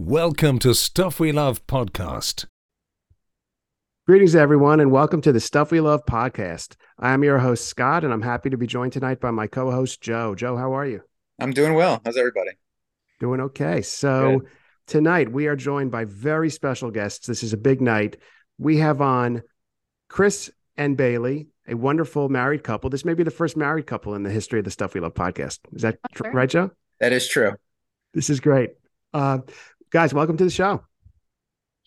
[0.00, 2.46] Welcome to Stuff We Love podcast.
[4.06, 6.76] Greetings, everyone, and welcome to the Stuff We Love podcast.
[7.00, 9.72] I am your host, Scott, and I'm happy to be joined tonight by my co
[9.72, 10.36] host, Joe.
[10.36, 11.02] Joe, how are you?
[11.40, 12.00] I'm doing well.
[12.04, 12.52] How's everybody?
[13.18, 13.82] Doing okay.
[13.82, 14.48] So, Good.
[14.86, 17.26] tonight we are joined by very special guests.
[17.26, 18.18] This is a big night.
[18.56, 19.42] We have on
[20.08, 22.88] Chris and Bailey, a wonderful married couple.
[22.88, 25.14] This may be the first married couple in the history of the Stuff We Love
[25.14, 25.58] podcast.
[25.72, 26.70] Is that tr- right, Joe?
[27.00, 27.54] That is true.
[28.14, 28.70] This is great.
[29.12, 29.38] Uh,
[29.90, 30.82] guys, welcome to the show.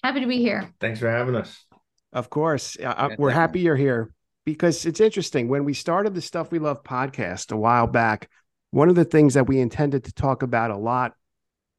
[0.04, 0.70] Happy to be here.
[0.80, 1.66] Thanks for having us.
[2.14, 2.78] Of course.
[2.82, 4.14] Uh, we're happy you're here
[4.46, 5.48] because it's interesting.
[5.48, 8.30] When we started the Stuff We Love podcast a while back,
[8.72, 11.14] one of the things that we intended to talk about a lot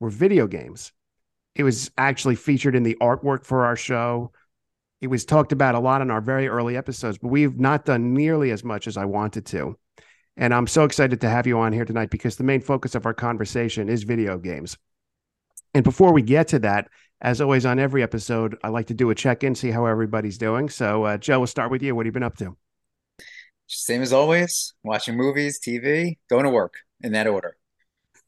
[0.01, 0.93] were video games.
[1.55, 4.33] It was actually featured in the artwork for our show.
[5.01, 8.15] It was talked about a lot in our very early episodes, but we've not done
[8.15, 9.77] nearly as much as I wanted to.
[10.37, 13.05] And I'm so excited to have you on here tonight because the main focus of
[13.05, 14.79] our conversation is video games.
[15.75, 16.89] And before we get to that,
[17.21, 20.39] as always on every episode, I like to do a check in, see how everybody's
[20.39, 20.69] doing.
[20.69, 21.95] So, uh, Joe, we'll start with you.
[21.95, 22.57] What have you been up to?
[23.69, 27.57] Same as always, watching movies, TV, going to work in that order.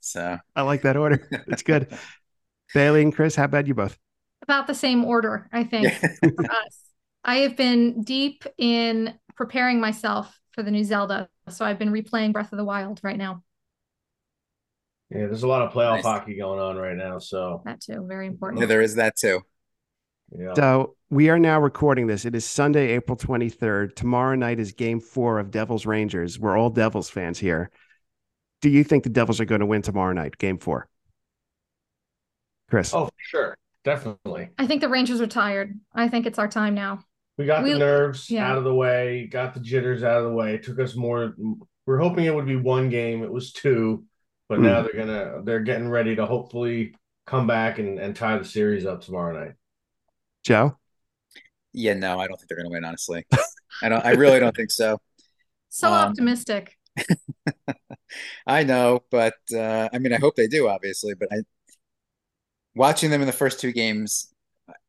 [0.00, 1.28] So I like that order.
[1.48, 1.88] It's good.
[2.74, 3.98] Bailey and Chris, how about you both?
[4.42, 6.80] About the same order, I think, for us.
[7.24, 11.28] I have been deep in preparing myself for the new Zelda.
[11.48, 13.42] So I've been replaying Breath of the Wild right now.
[15.14, 16.04] Yeah, there's a lot of playoff nice.
[16.04, 17.18] hockey going on right now.
[17.18, 18.60] So that too, very important.
[18.60, 19.42] Yeah, there is that too.
[20.36, 20.54] Yeah.
[20.54, 22.24] So we are now recording this.
[22.24, 23.94] It is Sunday, April 23rd.
[23.94, 26.40] Tomorrow night is game four of Devils Rangers.
[26.40, 27.70] We're all Devils fans here.
[28.60, 30.88] Do you think the Devils are going to win tomorrow night, game four?
[32.68, 32.92] Chris.
[32.92, 33.56] Oh, sure.
[33.84, 34.48] Definitely.
[34.58, 35.78] I think the Rangers are tired.
[35.94, 37.04] I think it's our time now.
[37.38, 38.50] We got we, the nerves yeah.
[38.50, 40.54] out of the way, got the jitters out of the way.
[40.54, 41.36] It took us more.
[41.86, 43.22] We're hoping it would be one game.
[43.22, 44.04] It was two
[44.48, 44.62] but mm.
[44.62, 46.94] now they're gonna they're getting ready to hopefully
[47.26, 49.54] come back and, and tie the series up tomorrow night.
[50.44, 50.76] Joe?
[51.72, 53.26] Yeah, no, I don't think they're gonna win, honestly.
[53.82, 54.98] I don't I really don't think so.
[55.70, 56.78] So um, optimistic.
[58.46, 61.38] I know, but uh, I mean I hope they do, obviously, but I
[62.76, 64.32] watching them in the first two games,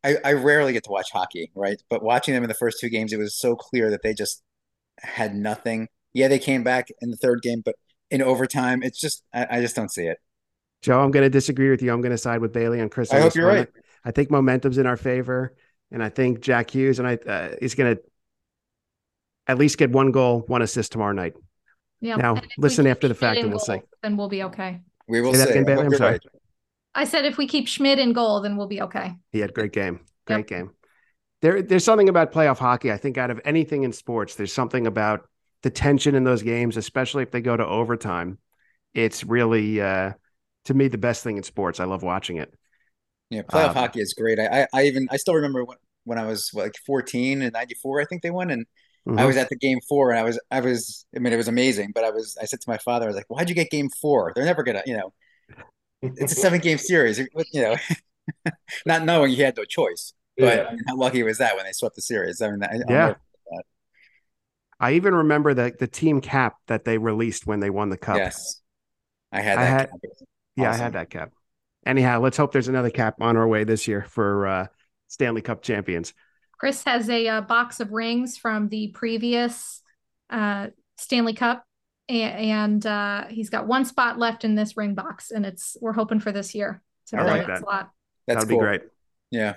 [0.04, 1.80] I, I rarely get to watch hockey, right?
[1.90, 4.42] But watching them in the first two games, it was so clear that they just
[4.98, 5.88] had nothing.
[6.12, 7.74] Yeah, they came back in the third game, but
[8.10, 8.82] in overtime.
[8.82, 10.18] It's just I, I just don't see it.
[10.82, 11.92] Joe, I'm going to disagree with you.
[11.92, 13.12] I'm going to side with Bailey and Chris.
[13.12, 13.68] I hope you're right.
[14.04, 15.54] I think momentum's in our favor,
[15.90, 18.02] and I think Jack Hughes and I uh, is going to
[19.46, 21.34] at least get one goal, one assist tomorrow night.
[22.00, 22.16] Yeah.
[22.16, 23.80] Now listen after the fact, and we'll see.
[24.02, 24.80] Then we'll be okay.
[25.08, 25.42] We will see.
[25.42, 26.12] Again, I'm sorry.
[26.12, 26.20] Right.
[26.94, 29.14] I said if we keep Schmid in goal, then we'll be okay.
[29.32, 30.00] He had great game.
[30.26, 30.46] Great yep.
[30.46, 30.70] game.
[31.42, 32.90] There, there's something about playoff hockey.
[32.90, 35.28] I think out of anything in sports, there's something about
[35.62, 38.38] the tension in those games, especially if they go to overtime
[38.96, 40.12] it's really uh,
[40.64, 41.78] to me the best thing in sports.
[41.78, 42.52] I love watching it.
[43.30, 44.38] Yeah, playoff um, hockey is great.
[44.40, 48.00] I, I, I even I still remember when when I was like 14 and 94,
[48.00, 48.64] I think they won, and
[49.06, 49.18] mm-hmm.
[49.18, 51.48] I was at the game four, and I was I was I mean it was
[51.48, 53.70] amazing, but I was I said to my father, I was like, why'd you get
[53.70, 54.32] game four?
[54.34, 55.12] They're never gonna, you know,
[56.02, 57.28] it's a seven game series, you
[57.62, 57.76] know,
[58.86, 60.14] not knowing he had no choice.
[60.38, 60.76] But yeah.
[60.86, 62.42] how lucky was that when they swept the series?
[62.42, 63.14] I mean, I, yeah.
[64.78, 68.18] I even remember the the team cap that they released when they won the cup.
[68.18, 68.60] Yes.
[69.32, 69.58] I had.
[69.58, 69.90] I had
[70.56, 71.32] yeah, I had that cap.
[71.84, 74.66] Anyhow, let's hope there's another cap on our way this year for uh,
[75.08, 76.14] Stanley Cup champions.
[76.58, 79.82] Chris has a uh, box of rings from the previous
[80.30, 81.64] uh, Stanley Cup,
[82.08, 85.92] and, and uh, he's got one spot left in this ring box, and it's we're
[85.92, 86.82] hoping for this year.
[87.04, 87.60] So I like that.
[87.60, 87.90] Slot.
[88.26, 88.58] That's That'd cool.
[88.58, 88.82] be great.
[89.30, 89.54] Yeah.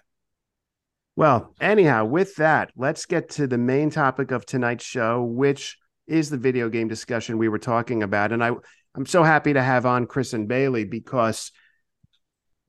[1.19, 6.29] Well, anyhow, with that, let's get to the main topic of tonight's show, which is
[6.29, 8.31] the video game discussion we were talking about.
[8.31, 8.51] And I
[8.95, 11.51] I'm so happy to have on Chris and Bailey because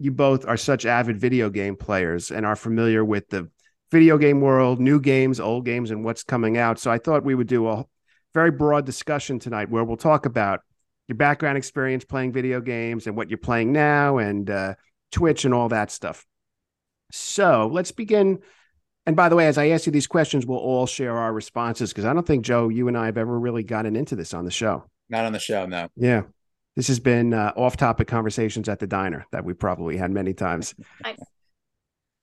[0.00, 3.48] you both are such avid video game players and are familiar with the
[3.92, 6.80] video game world, new games, old games, and what's coming out.
[6.80, 7.84] So I thought we would do a
[8.34, 10.58] very broad discussion tonight where we'll talk about
[11.06, 14.74] your background experience playing video games and what you're playing now and uh,
[15.12, 16.26] Twitch and all that stuff.
[17.10, 18.40] So let's begin.
[19.06, 21.90] And by the way, as I ask you these questions, we'll all share our responses
[21.90, 24.44] because I don't think, Joe, you and I have ever really gotten into this on
[24.44, 24.84] the show.
[25.08, 25.88] Not on the show, no.
[25.96, 26.22] Yeah.
[26.76, 30.32] This has been uh, off topic conversations at the diner that we probably had many
[30.32, 30.74] times.
[31.02, 31.18] Nice.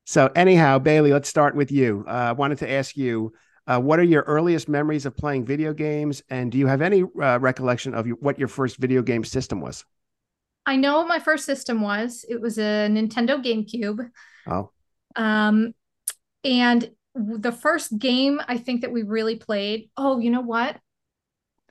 [0.06, 2.06] So, anyhow, Bailey, let's start with you.
[2.07, 3.34] Uh, I wanted to ask you
[3.68, 6.24] uh, what are your earliest memories of playing video games?
[6.30, 9.84] And do you have any uh, recollection of what your first video game system was?
[10.66, 12.25] I know what my first system was.
[12.30, 14.10] It was a Nintendo GameCube.
[14.48, 14.72] Oh.
[15.18, 15.74] Um,
[16.44, 19.90] and the first game I think that we really played.
[19.98, 20.78] Oh, you know what?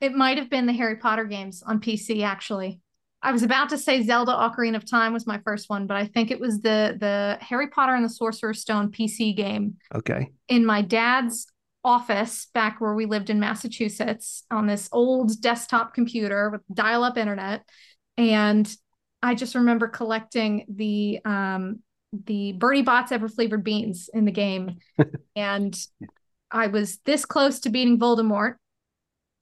[0.00, 2.80] It might have been the Harry Potter games on PC, actually.
[3.22, 6.06] I was about to say Zelda Ocarina of Time was my first one, but I
[6.06, 9.76] think it was the the Harry Potter and the Sorcerer's Stone PC game.
[9.94, 10.30] Okay.
[10.48, 11.46] In my dad's
[11.82, 17.62] office back where we lived in Massachusetts on this old desktop computer with dial-up internet
[18.16, 18.76] and
[19.22, 21.80] I just remember collecting the um
[22.26, 24.78] the Bertie Bott's ever flavored beans in the game
[25.36, 25.78] and
[26.50, 28.54] I was this close to beating Voldemort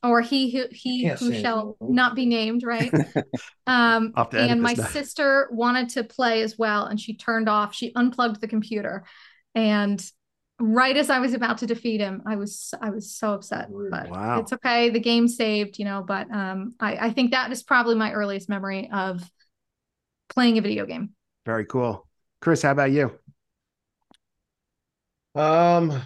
[0.05, 2.93] or he who he who shall not be named, right?
[3.67, 7.75] um, and my sister wanted to play as well, and she turned off.
[7.75, 9.05] She unplugged the computer,
[9.55, 10.05] and
[10.61, 13.69] right as I was about to defeat him, I was I was so upset.
[13.91, 14.41] But wow.
[14.41, 14.91] it's okay.
[14.91, 16.05] The game saved, you know.
[16.06, 19.23] But um, I I think that is probably my earliest memory of
[20.29, 21.15] playing a video game.
[21.47, 22.06] Very cool,
[22.44, 22.61] Chris.
[22.61, 23.11] How about you?
[25.35, 26.02] Um.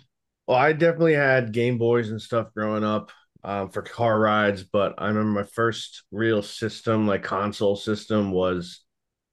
[0.47, 3.11] Well, I definitely had Game Boys and stuff growing up
[3.45, 8.81] um, for car rides, but I remember my first real system, like console system, was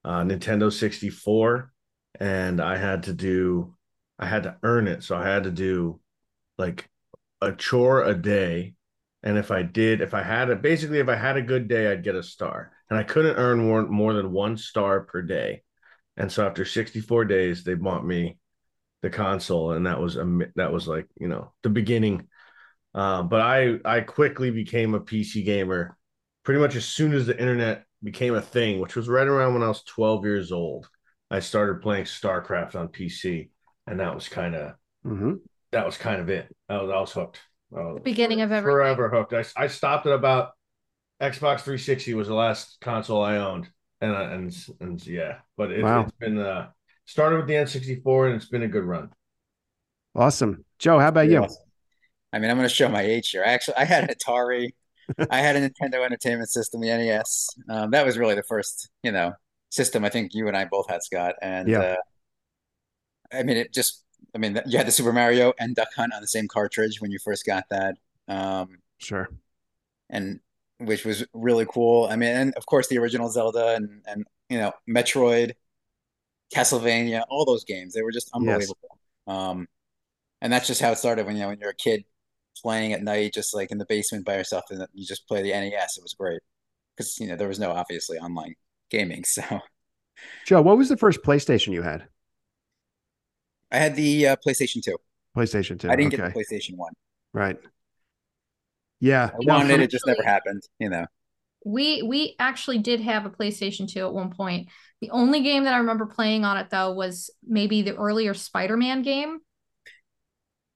[0.04, 1.72] uh, Nintendo 64,
[2.19, 3.75] and I had to do,
[4.19, 6.01] I had to earn it, so I had to do
[6.58, 6.90] like
[7.42, 8.75] a chore a day,
[9.24, 11.92] and if I did, if I had it, basically, if I had a good day,
[11.92, 15.63] I'd get a star, and I couldn't earn more more than one star per day,
[16.18, 18.38] and so after 64 days, they bought me
[19.02, 22.28] the console, and that was a that was like you know the beginning
[22.96, 25.98] uh, but I I quickly became a PC gamer
[26.44, 29.64] pretty much as soon as the internet became a thing, which was right around when
[29.64, 30.88] I was 12 years old.
[31.30, 33.50] I started playing StarCraft on PC,
[33.86, 34.76] and that was kind of
[35.06, 35.34] mm-hmm.
[35.74, 36.56] that was kind of it.
[36.70, 37.42] I was, I was hooked.
[37.70, 38.74] the beginning of everything.
[38.74, 39.34] Forever hooked.
[39.34, 40.52] I, I stopped at about
[41.22, 43.70] Xbox 360 was the last console I owned,
[44.02, 46.02] and and and yeah, but it, wow.
[46.02, 46.68] it's been uh
[47.06, 49.10] started with the N64, and it's been a good run.
[50.16, 51.00] Awesome, Joe.
[51.00, 51.48] How about you?
[52.34, 53.44] I mean, I'm going to show my age here.
[53.46, 54.72] Actually, I had an Atari.
[55.30, 57.48] I had a Nintendo Entertainment System, the NES.
[57.70, 59.34] Um, that was really the first, you know,
[59.70, 61.36] system I think you and I both had, Scott.
[61.42, 61.80] And yeah.
[61.80, 61.96] uh,
[63.32, 64.04] I mean, it just,
[64.34, 67.12] I mean, you had the Super Mario and Duck Hunt on the same cartridge when
[67.12, 67.96] you first got that.
[68.28, 69.30] Um, sure.
[70.10, 70.40] And
[70.80, 72.07] which was really cool.
[72.10, 75.54] I mean, and of course the original Zelda and and you know Metroid,
[76.54, 78.77] Castlevania, all those games they were just unbelievable.
[79.27, 79.36] Yes.
[79.36, 79.68] Um,
[80.42, 82.06] and that's just how it started when you know when you're a kid
[82.62, 85.50] playing at night, just like in the basement by yourself, and you just play the
[85.50, 85.98] NES.
[85.98, 86.42] It was great
[86.95, 88.56] because you know there was no obviously online
[88.89, 89.24] gaming.
[89.36, 89.60] So,
[90.45, 92.07] Joe, what was the first PlayStation you had?
[93.69, 94.98] I had the uh, PlayStation Two.
[95.36, 95.89] PlayStation Two.
[95.89, 96.24] I didn't okay.
[96.24, 96.94] get the PlayStation One.
[97.33, 97.57] Right.
[99.06, 100.63] Yeah, I wanted it, just never happened.
[100.80, 101.06] You know.
[101.63, 104.69] We we actually did have a PlayStation 2 at one point.
[105.00, 109.04] The only game that I remember playing on it though was maybe the earlier Spider-Man
[109.04, 109.40] game.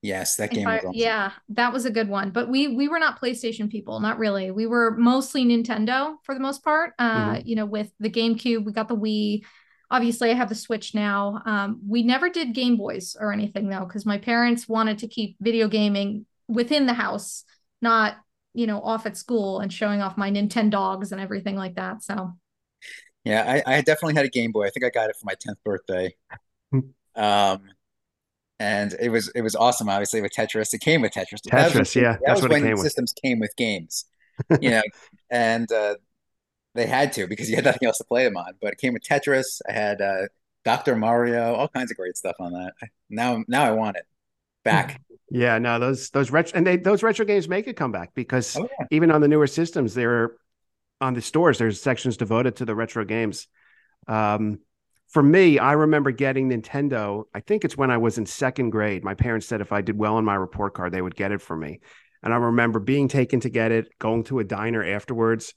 [0.02, 0.92] Yes, that game I, was awesome.
[0.94, 2.30] Yeah, that was a good one.
[2.30, 4.52] But we we were not PlayStation people, not really.
[4.52, 6.94] We were mostly Nintendo for the most part.
[7.00, 7.48] Uh, mm-hmm.
[7.48, 9.44] you know, with the GameCube, we got the Wii.
[9.90, 11.42] Obviously, I have the Switch now.
[11.48, 15.36] Um, we never did Game Boys or anything though, because my parents wanted to keep
[15.42, 17.44] video gaming within the house,
[17.82, 18.18] not
[18.54, 22.04] you know off at school and showing off my Nintendogs and everything like that.
[22.04, 22.34] So,
[23.24, 24.66] yeah, I, I definitely had a Game Boy.
[24.66, 26.16] I think I got it for my tenth birthday.
[27.16, 27.62] um,
[28.60, 29.90] and it was it was awesome.
[29.90, 31.42] Obviously, with Tetris, it came with Tetris.
[31.48, 33.22] Tetris, was, yeah, that that's was what when systems with.
[33.22, 34.06] came with games,
[34.62, 34.84] you know,
[35.30, 35.96] and uh,
[36.76, 38.54] they had to because you had nothing else to play them on.
[38.62, 39.62] But it came with Tetris.
[39.68, 40.28] I had uh,
[40.66, 42.74] Doctor Mario, all kinds of great stuff on that.
[43.10, 44.06] Now, now I want it
[44.64, 45.02] back.
[45.32, 48.68] Yeah, no, those those retro and they those retro games make a comeback because oh,
[48.80, 48.88] yeah.
[48.90, 50.32] even on the newer systems, they're
[51.00, 51.60] on the stores.
[51.60, 53.48] There's sections devoted to the retro games.
[54.08, 54.58] Um,
[55.10, 57.24] for me, I remember getting Nintendo.
[57.34, 59.04] I think it's when I was in second grade.
[59.04, 61.42] My parents said if I did well on my report card, they would get it
[61.42, 61.80] for me.
[62.22, 65.54] And I remember being taken to get it, going to a diner afterwards,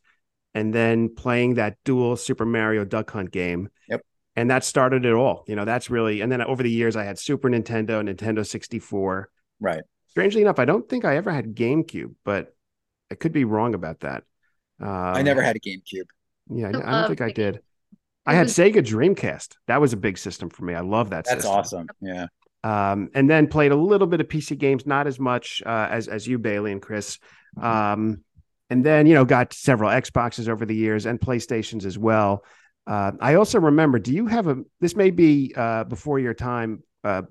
[0.55, 3.69] and then playing that dual Super Mario Duck Hunt game.
[3.89, 4.03] Yep.
[4.35, 5.45] And that started it all.
[5.47, 9.29] You know, that's really, and then over the years, I had Super Nintendo, Nintendo 64.
[9.61, 9.83] Right.
[10.09, 12.55] Strangely enough, I don't think I ever had GameCube, but
[13.11, 14.25] I could be wrong about that.
[14.81, 16.07] Um, I never had a GameCube.
[16.51, 17.61] Yeah, I, I don't think I did.
[18.25, 19.57] I had Sega Dreamcast.
[19.67, 20.75] That was a big system for me.
[20.75, 21.25] I love that.
[21.25, 21.53] That's system.
[21.53, 21.87] awesome.
[22.01, 22.27] Yeah.
[22.65, 26.07] Um, and then played a little bit of PC games, not as much uh, as
[26.09, 27.19] as you, Bailey and Chris.
[27.61, 28.23] Um,
[28.71, 32.45] and then you know got several Xboxes over the years and PlayStations as well.
[32.87, 33.99] Uh, I also remember.
[33.99, 34.59] Do you have a?
[34.81, 37.23] This may be uh, before your time, uh,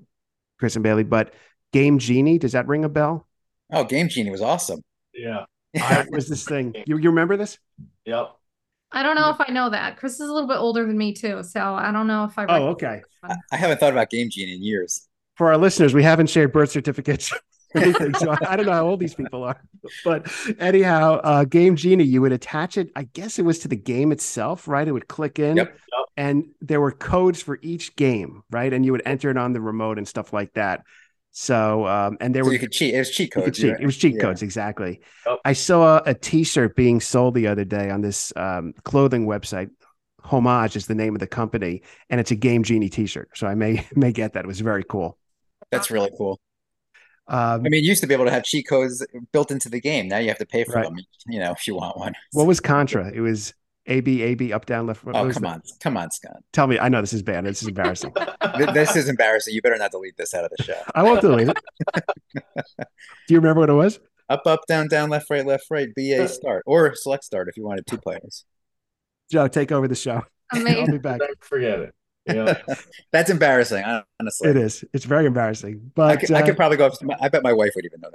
[0.58, 1.34] Chris and Bailey, but
[1.72, 2.38] Game Genie.
[2.38, 3.26] Does that ring a bell?
[3.72, 4.82] Oh, Game Genie was awesome.
[5.14, 5.44] Yeah.
[5.76, 6.74] I, was this thing?
[6.86, 7.58] You you remember this?
[8.04, 8.32] Yep.
[8.92, 9.96] I don't know if I know that.
[9.96, 12.44] Chris is a little bit older than me too, so I don't know if I.
[12.46, 13.00] Oh, okay.
[13.22, 15.08] I haven't thought about Game Genie in years.
[15.36, 17.32] For our listeners, we haven't shared birth certificates.
[17.74, 19.60] so I don't know how old these people are,
[20.04, 22.90] but anyhow, uh, Game Genie, you would attach it.
[22.94, 24.86] I guess it was to the game itself, right?
[24.86, 25.78] It would click in, yep.
[26.16, 28.72] and there were codes for each game, right?
[28.72, 30.82] And you would enter it on the remote and stuff like that.
[31.32, 32.94] So, um, and there so were you could cheat.
[32.94, 33.58] It was cheat codes.
[33.58, 33.76] Cheat.
[33.80, 34.20] It was cheat yeah.
[34.20, 35.00] codes, exactly.
[35.26, 35.38] Yep.
[35.44, 39.70] I saw a T-shirt being sold the other day on this um, clothing website.
[40.22, 43.30] Homage is the name of the company, and it's a Game Genie T-shirt.
[43.34, 44.44] So I may may get that.
[44.44, 45.18] It was very cool.
[45.70, 46.38] That's really cool.
[47.28, 49.80] Um, I mean, you used to be able to have cheat codes built into the
[49.80, 50.08] game.
[50.08, 50.84] Now you have to pay for right.
[50.84, 52.14] them, you know, if you want one.
[52.32, 53.10] What was Contra?
[53.12, 53.54] It was
[53.86, 55.04] A B A B up down left.
[55.04, 55.16] Right.
[55.16, 56.42] Oh come on, come on, Scott.
[56.52, 57.44] Tell me, I know this is bad.
[57.44, 58.12] This is embarrassing.
[58.74, 59.54] this is embarrassing.
[59.54, 60.80] You better not delete this out of the show.
[60.94, 61.56] I won't delete it.
[62.78, 64.00] Do you remember what it was?
[64.28, 65.88] Up, up, down, down, left, right, left, right.
[65.94, 68.44] B A start or select start if you wanted two players.
[69.30, 70.22] Joe, take over the show.
[70.52, 70.80] Amazing.
[70.80, 71.20] I'll be back.
[71.40, 71.94] Forget it.
[72.26, 72.60] Yeah.
[73.12, 73.84] That's embarrassing,
[74.20, 74.50] honestly.
[74.50, 74.84] It is.
[74.92, 75.92] It's very embarrassing.
[75.94, 77.02] But I could, uh, I could probably go up.
[77.02, 78.10] My, I bet my wife would even know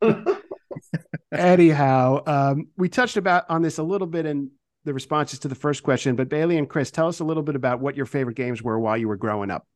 [0.00, 0.40] that.
[1.32, 4.50] Anyhow, um, we touched about on this a little bit in
[4.84, 7.54] the responses to the first question, but Bailey and Chris, tell us a little bit
[7.54, 9.66] about what your favorite games were while you were growing up.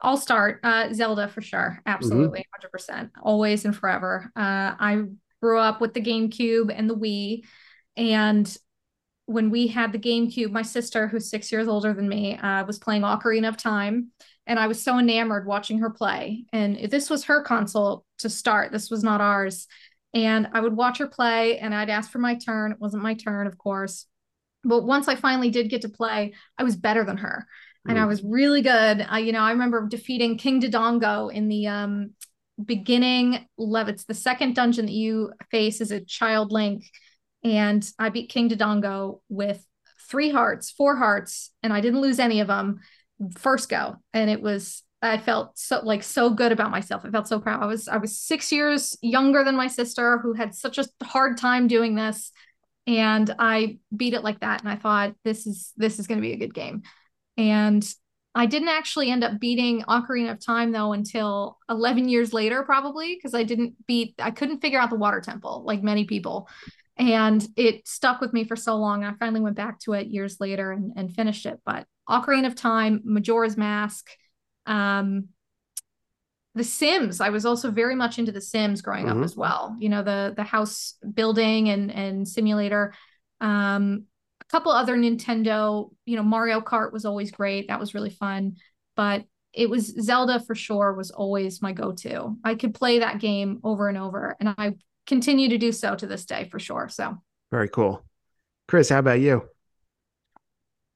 [0.00, 0.60] I'll start.
[0.62, 1.80] Uh, Zelda for sure.
[1.86, 2.44] Absolutely.
[2.64, 2.94] Mm-hmm.
[2.94, 3.10] 100%.
[3.22, 4.30] Always and forever.
[4.34, 5.04] Uh, I
[5.40, 7.42] grew up with the GameCube and the Wii.
[7.96, 8.56] And
[9.26, 12.78] when we had the GameCube, my sister, who's six years older than me, uh, was
[12.78, 14.10] playing Ocarina of Time.
[14.46, 16.44] And I was so enamored watching her play.
[16.52, 19.66] And this was her console to start, this was not ours.
[20.14, 22.72] And I would watch her play and I'd ask for my turn.
[22.72, 24.06] It wasn't my turn, of course.
[24.64, 27.46] But once I finally did get to play, I was better than her.
[27.88, 28.08] And I mm.
[28.08, 29.06] was really good.
[29.08, 32.10] I, you know, I remember defeating King Dodongo in the um,
[32.64, 33.46] beginning.
[33.58, 36.84] Lev, it's the second dungeon that you face as a child Link
[37.44, 39.64] and I beat King Dodongo with
[40.08, 42.80] three hearts, four hearts, and I didn't lose any of them
[43.38, 43.96] first go.
[44.12, 47.02] And it was I felt so like so good about myself.
[47.04, 47.62] I felt so proud.
[47.62, 51.38] I was I was six years younger than my sister who had such a hard
[51.38, 52.30] time doing this.
[52.86, 54.60] And I beat it like that.
[54.60, 56.82] And I thought this is this is gonna be a good game.
[57.36, 57.86] And
[58.34, 63.14] I didn't actually end up beating Ocarina of Time though until 11 years later, probably
[63.14, 66.48] because I didn't beat, I couldn't figure out the water temple like many people
[66.96, 69.04] and it stuck with me for so long.
[69.04, 71.60] I finally went back to it years later and, and finished it.
[71.64, 74.10] But Ocarina of Time, Majora's Mask,
[74.66, 75.28] um,
[76.54, 77.20] The Sims.
[77.20, 79.20] I was also very much into The Sims growing mm-hmm.
[79.20, 79.76] up as well.
[79.78, 82.92] You know, the the house building and and simulator.
[83.40, 84.04] Um,
[84.40, 85.90] a couple other Nintendo.
[86.04, 87.68] You know, Mario Kart was always great.
[87.68, 88.56] That was really fun.
[88.96, 92.36] But it was Zelda for sure was always my go-to.
[92.42, 94.74] I could play that game over and over and I
[95.06, 96.88] continue to do so to this day for sure.
[96.88, 97.18] So
[97.50, 98.04] very cool.
[98.68, 99.42] Chris, how about you?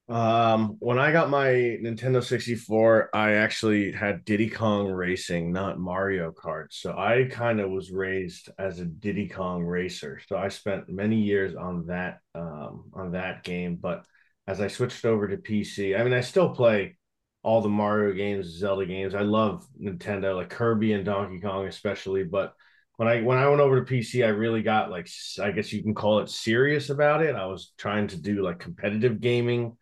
[0.09, 6.31] Um, when I got my Nintendo 64, I actually had Diddy Kong Racing, not Mario
[6.31, 6.67] Kart.
[6.71, 10.21] So I kind of was raised as a Diddy Kong racer.
[10.29, 13.77] So I spent many years on that um on that game.
[13.77, 14.05] But
[14.47, 16.97] as I switched over to PC, I mean I still play
[17.43, 19.15] all the Mario games, Zelda games.
[19.15, 22.55] I love Nintendo, like Kirby and Donkey Kong especially, but
[22.97, 25.09] when I when I went over to PC, I really got like
[25.43, 27.35] I guess you can call it serious about it.
[27.35, 29.77] I was trying to do like competitive gaming.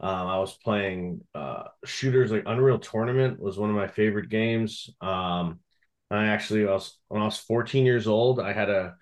[0.00, 4.90] Um, I was playing uh, shooters like Unreal Tournament was one of my favorite games.
[5.00, 5.60] Um,
[6.10, 8.96] I actually I was when I was 14 years old, I had a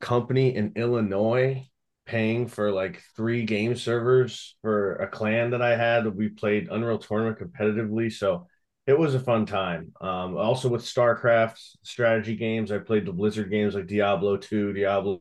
[0.00, 1.68] company in Illinois
[2.06, 6.06] paying for like three game servers for a clan that I had.
[6.16, 8.48] We played Unreal Tournament competitively, so
[8.90, 9.92] it was a fun time.
[10.00, 15.20] Um, also with StarCraft strategy games, I played the Blizzard games like Diablo 2, Diablo,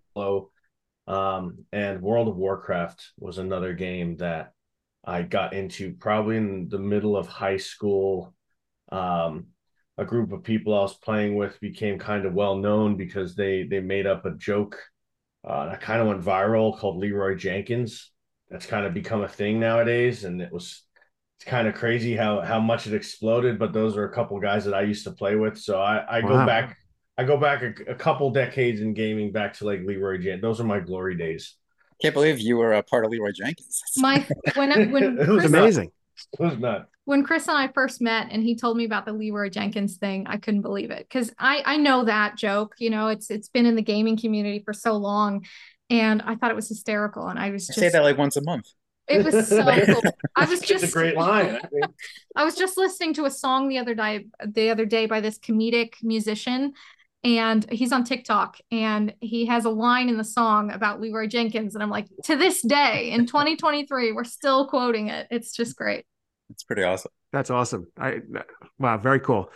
[1.06, 4.54] um, and World of Warcraft was another game that
[5.06, 8.34] I got into probably in the middle of high school.
[8.92, 9.50] Um,
[10.00, 13.64] a group of people I was playing with became kind of well known because they
[13.64, 14.82] they made up a joke
[15.48, 18.12] uh, that kind of went viral called Leeroy Jenkins.
[18.50, 20.84] That's kind of become a thing nowadays, and it was
[21.40, 23.58] it's kind of crazy how how much it exploded.
[23.58, 26.20] But those are a couple guys that I used to play with, so I, I
[26.20, 26.28] wow.
[26.28, 26.78] go back.
[27.18, 30.42] I go back a, a, couple decades in gaming, back to like Leeroy Jenkins.
[30.42, 31.56] Those are my glory days.
[32.02, 33.82] Can't believe you were a part of Leeroy Jenkins.
[33.98, 35.92] My when when it was Chris, amazing.
[36.34, 36.88] It was not.
[37.06, 40.28] When Chris and I first met, and he told me about the Leeroy Jenkins thing,
[40.28, 42.76] I couldn't believe it because I I know that joke.
[42.80, 45.46] You know, it's it's been in the gaming community for so long,
[45.90, 47.30] and I thought it was hysterical.
[47.30, 48.66] And I was just I say that like once a month.
[49.10, 50.02] It was so cool.
[50.36, 51.56] I was just it's a great line.
[51.56, 51.84] I, mean.
[52.36, 55.40] I was just listening to a song the other day the other day by this
[55.40, 56.74] comedic musician
[57.24, 61.76] and he's on TikTok and he has a line in the song about Leeroy Jenkins
[61.76, 65.28] and I'm like to this day in 2023 we're still quoting it.
[65.32, 66.06] It's just great.
[66.52, 67.12] It's pretty awesome.
[67.34, 67.88] That's awesome.
[67.98, 68.22] I
[68.78, 69.52] wow, very cool.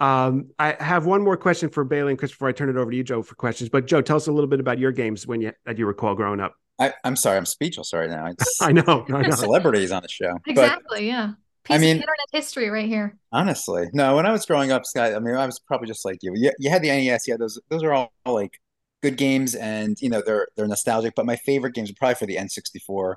[0.00, 2.90] Um, I have one more question for Bailey and Chris before I turn it over
[2.90, 3.68] to you, Joe, for questions.
[3.68, 6.14] But Joe, tell us a little bit about your games when you that you recall
[6.14, 6.54] growing up.
[6.78, 8.26] I, am sorry, I'm speechless right now.
[8.26, 9.30] It's, I know, I know.
[9.30, 10.38] Celebrities on the show.
[10.46, 11.32] Exactly, but, yeah.
[11.64, 13.18] Piece I mean, internet history right here.
[13.32, 14.16] Honestly, no.
[14.16, 16.32] When I was growing up, Scott, I mean, I was probably just like you.
[16.34, 17.28] You, you had the NES.
[17.28, 18.58] Yeah, those those are all like
[19.02, 21.14] good games, and you know they're they're nostalgic.
[21.14, 23.16] But my favorite games are probably for the N64,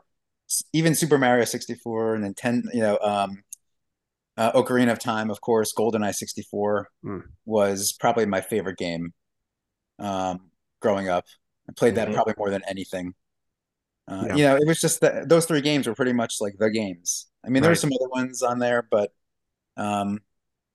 [0.73, 2.63] even Super Mario 64, and Nintendo.
[2.73, 3.43] You know, um,
[4.37, 7.21] uh, Ocarina of Time, of course, GoldenEye 64 mm.
[7.45, 9.13] was probably my favorite game
[9.99, 10.49] um,
[10.81, 11.25] growing up.
[11.69, 12.15] I played that mm-hmm.
[12.15, 13.13] probably more than anything.
[14.07, 14.35] Uh, yeah.
[14.35, 17.27] You know, it was just that those three games were pretty much like the games.
[17.45, 17.73] I mean, there right.
[17.73, 19.13] were some other ones on there, but
[19.77, 20.19] um,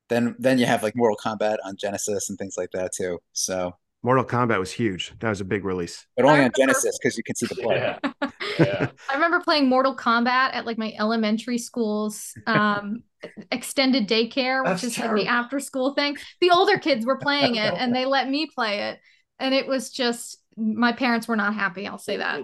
[0.08, 3.18] then then you have like Mortal Kombat on Genesis and things like that too.
[3.32, 5.12] So Mortal Kombat was huge.
[5.20, 7.76] That was a big release, but only on Genesis because you can see the play.
[7.76, 8.30] Yeah.
[8.58, 8.90] yeah.
[9.10, 13.02] I remember playing Mortal Kombat at like my elementary school's um,
[13.50, 15.18] extended daycare, which That's is terrible.
[15.18, 16.16] like the after school thing.
[16.40, 19.00] The older kids were playing it, and they let me play it,
[19.40, 21.86] and it was just my parents were not happy.
[21.86, 22.42] I'll say that.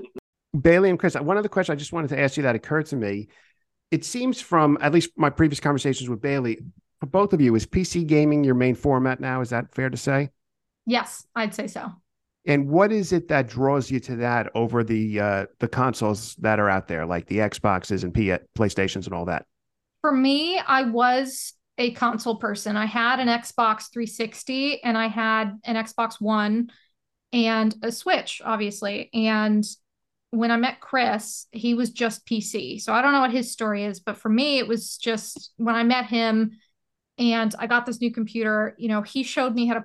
[0.58, 2.96] Bailey and Chris, one other question I just wanted to ask you that occurred to
[2.96, 3.28] me.
[3.90, 6.58] It seems from at least my previous conversations with Bailey,
[7.00, 9.40] for both of you, is PC gaming your main format now?
[9.40, 10.30] Is that fair to say?
[10.86, 11.92] Yes, I'd say so.
[12.44, 16.58] And what is it that draws you to that over the uh, the consoles that
[16.58, 19.46] are out there, like the Xboxes and P- PlayStations and all that?
[20.00, 22.76] For me, I was a console person.
[22.76, 26.70] I had an Xbox 360 and I had an Xbox One
[27.32, 29.08] and a Switch, obviously.
[29.14, 29.64] And
[30.32, 32.80] when I met Chris, he was just PC.
[32.80, 35.74] So I don't know what his story is, but for me, it was just when
[35.74, 36.52] I met him
[37.18, 39.84] and I got this new computer, you know, he showed me how to,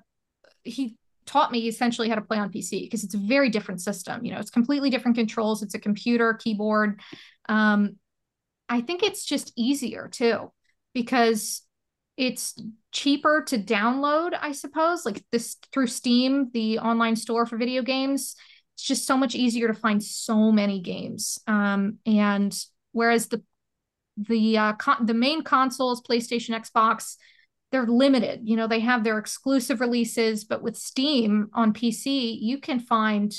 [0.64, 4.24] he taught me essentially how to play on PC because it's a very different system.
[4.24, 5.62] You know, it's completely different controls.
[5.62, 7.02] It's a computer, keyboard.
[7.50, 7.98] Um,
[8.70, 10.54] I think it's just easier too
[10.94, 11.62] because
[12.16, 12.56] it's
[12.94, 18.38] cheaper to download, I suppose, like this through Steam, the online store for video games
[18.78, 21.40] it's just so much easier to find so many games.
[21.48, 22.56] Um, and
[22.92, 23.42] whereas the
[24.18, 27.16] the uh, con- the main consoles, PlayStation, Xbox,
[27.72, 28.42] they're limited.
[28.44, 33.34] You know, they have their exclusive releases, but with Steam on PC, you can find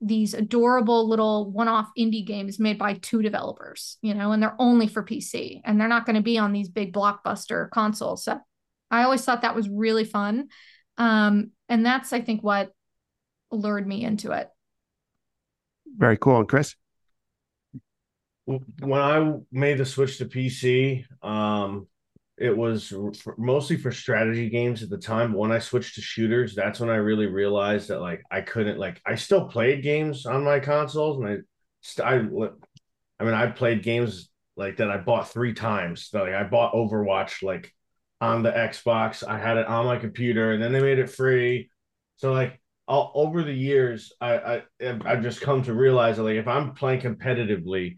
[0.00, 4.86] these adorable little one-off indie games made by two developers, you know, and they're only
[4.86, 8.24] for PC and they're not going to be on these big blockbuster consoles.
[8.24, 8.38] So
[8.90, 10.48] I always thought that was really fun.
[10.96, 12.72] Um, and that's I think what
[13.50, 14.48] lured me into it.
[15.96, 16.38] Very cool.
[16.38, 16.74] And Chris?
[18.44, 21.86] When I made the switch to PC, um,
[22.38, 25.32] it was for, mostly for strategy games at the time.
[25.32, 28.78] But when I switched to shooters, that's when I really realized that like I couldn't
[28.78, 31.44] like I still played games on my consoles, and
[31.98, 32.14] I, I,
[33.20, 36.10] I mean I played games like that I bought three times.
[36.12, 37.74] Like I bought Overwatch like
[38.20, 39.26] on the Xbox.
[39.26, 41.70] I had it on my computer, and then they made it free.
[42.16, 42.57] So like
[42.88, 44.62] I'll, over the years, I, I
[45.04, 47.96] I've just come to realize that like if I'm playing competitively,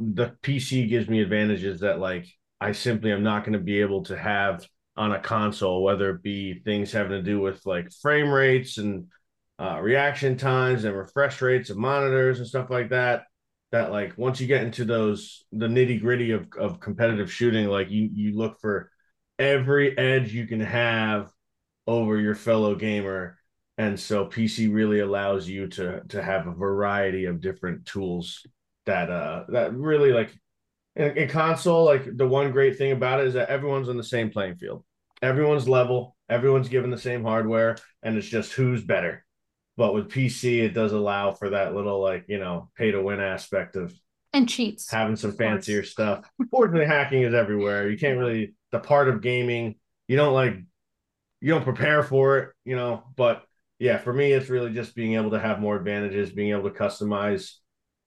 [0.00, 2.26] the PC gives me advantages that like
[2.60, 6.22] I simply am not going to be able to have on a console, whether it
[6.22, 9.06] be things having to do with like frame rates and
[9.58, 13.24] uh, reaction times and refresh rates of monitors and stuff like that.
[13.72, 17.90] That like once you get into those the nitty gritty of of competitive shooting, like
[17.90, 18.90] you you look for
[19.38, 21.30] every edge you can have
[21.86, 23.36] over your fellow gamer
[23.78, 28.46] and so PC really allows you to to have a variety of different tools
[28.86, 30.32] that uh that really like
[30.94, 34.04] in, in console like the one great thing about it is that everyone's on the
[34.04, 34.84] same playing field.
[35.22, 39.24] Everyone's level everyone's given the same hardware and it's just who's better.
[39.76, 43.20] But with PC it does allow for that little like you know pay to win
[43.20, 43.94] aspect of
[44.32, 46.28] and cheats having some fancier stuff.
[46.38, 47.90] Unfortunately hacking is everywhere.
[47.90, 49.76] You can't really the part of gaming
[50.08, 50.56] you don't like
[51.40, 53.45] you don't prepare for it you know but
[53.78, 56.78] yeah, for me, it's really just being able to have more advantages, being able to
[56.78, 57.52] customize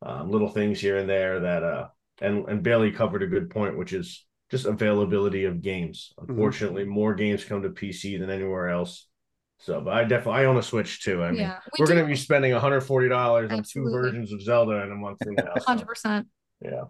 [0.02, 1.88] um, little things here and there that, uh,
[2.22, 6.12] and, and Bailey covered a good point, which is just availability of games.
[6.20, 6.32] Mm-hmm.
[6.32, 6.92] Unfortunately, mm-hmm.
[6.92, 9.08] more games come to PC than anywhere else.
[9.60, 11.22] So, but I definitely I own a Switch too.
[11.22, 14.42] I mean, yeah, we are going to be spending 140 dollars on two versions of
[14.42, 15.54] Zelda in a month from now.
[15.68, 16.28] Hundred percent.
[16.62, 16.84] Yeah,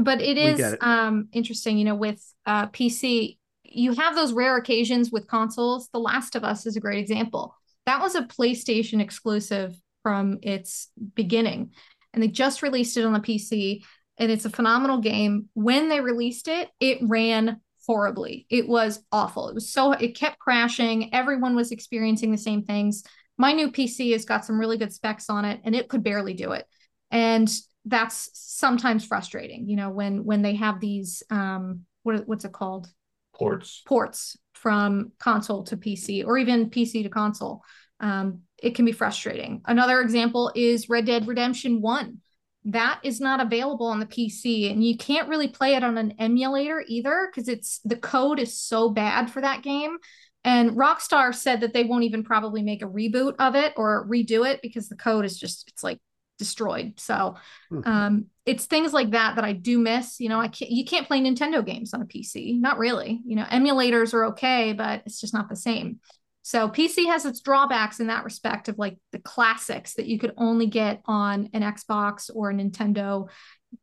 [0.00, 0.82] but it is it.
[0.82, 5.90] um interesting, you know, with uh PC, you have those rare occasions with consoles.
[5.92, 7.54] The Last of Us is a great example
[7.86, 11.72] that was a PlayStation exclusive from its beginning.
[12.12, 13.84] And they just released it on the PC.
[14.18, 15.48] And it's a phenomenal game.
[15.54, 18.46] When they released it, it ran horribly.
[18.48, 19.48] It was awful.
[19.48, 21.12] It was so, it kept crashing.
[21.12, 23.02] Everyone was experiencing the same things.
[23.36, 26.34] My new PC has got some really good specs on it, and it could barely
[26.34, 26.66] do it.
[27.10, 27.52] And
[27.84, 32.88] that's sometimes frustrating, you know, when when they have these um what what's it called?
[33.34, 37.62] Ports ports from console to PC or even PC to console.
[38.00, 39.60] Um, it can be frustrating.
[39.66, 42.20] Another example is Red Dead Redemption 1.
[42.66, 46.14] That is not available on the PC and you can't really play it on an
[46.18, 49.98] emulator either because it's the code is so bad for that game.
[50.44, 54.48] And Rockstar said that they won't even probably make a reboot of it or redo
[54.48, 55.98] it because the code is just it's like
[56.38, 56.94] destroyed.
[56.98, 57.36] So
[57.70, 57.80] hmm.
[57.84, 60.20] um, it's things like that that I do miss.
[60.20, 62.60] You know, I can't you can't play Nintendo games on a PC.
[62.60, 63.20] Not really.
[63.24, 66.00] You know, emulators are okay, but it's just not the same.
[66.42, 70.34] So PC has its drawbacks in that respect of like the classics that you could
[70.36, 73.30] only get on an Xbox or a Nintendo,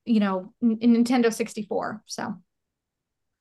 [0.06, 2.04] you know, in Nintendo 64.
[2.06, 2.36] So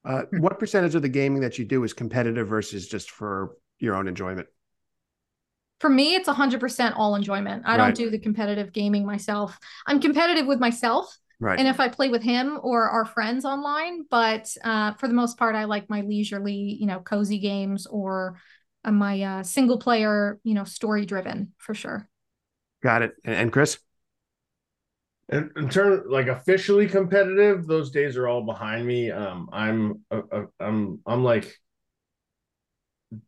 [0.03, 3.95] uh, what percentage of the gaming that you do is competitive versus just for your
[3.95, 4.47] own enjoyment?
[5.81, 7.63] For me, it's 100% all enjoyment.
[7.65, 7.77] I right.
[7.77, 9.57] don't do the competitive gaming myself.
[9.87, 11.17] I'm competitive with myself.
[11.39, 11.57] Right.
[11.57, 15.39] And if I play with him or our friends online, but uh, for the most
[15.39, 18.37] part, I like my leisurely, you know, cozy games or
[18.85, 22.07] uh, my uh, single player, you know, story driven for sure.
[22.83, 23.13] Got it.
[23.23, 23.79] And, Chris?
[25.29, 29.09] In, in terms like officially competitive, those days are all behind me.
[29.09, 31.57] Um, I'm, uh, uh, I'm, I'm like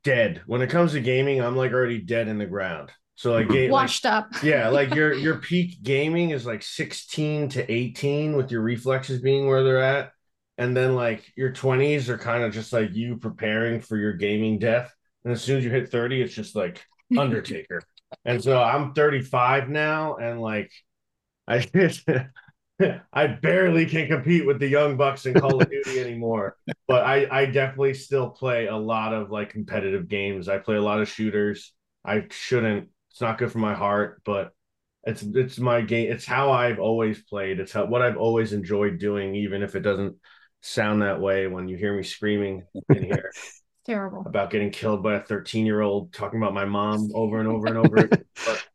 [0.03, 0.41] dead.
[0.45, 2.91] When it comes to gaming, I'm like already dead in the ground.
[3.15, 3.53] So like mhm.
[3.53, 4.29] game, washed like, up.
[4.43, 9.47] yeah, like your your peak gaming is like 16 to 18 with your reflexes being
[9.47, 10.11] where they're at.
[10.57, 14.59] And then like your 20s are kind of just like you preparing for your gaming
[14.59, 14.93] death.
[15.23, 16.83] And as soon as you hit 30, it's just like
[17.17, 17.81] Undertaker.
[18.25, 20.71] and so I'm 35 now and like
[21.47, 21.59] I
[23.13, 26.57] I barely can compete with the young bucks in Call of Duty anymore.
[26.87, 30.49] But I, I definitely still play a lot of like competitive games.
[30.49, 31.73] I play a lot of shooters.
[32.05, 32.89] I shouldn't.
[33.11, 34.51] It's not good for my heart, but
[35.03, 36.11] it's it's my game.
[36.11, 37.59] It's how I've always played.
[37.59, 40.15] It's how what I've always enjoyed doing, even if it doesn't
[40.61, 43.31] sound that way when you hear me screaming in here.
[43.85, 47.49] Terrible about getting killed by a 13 year old talking about my mom over and
[47.49, 48.07] over and over.
[48.07, 48.65] but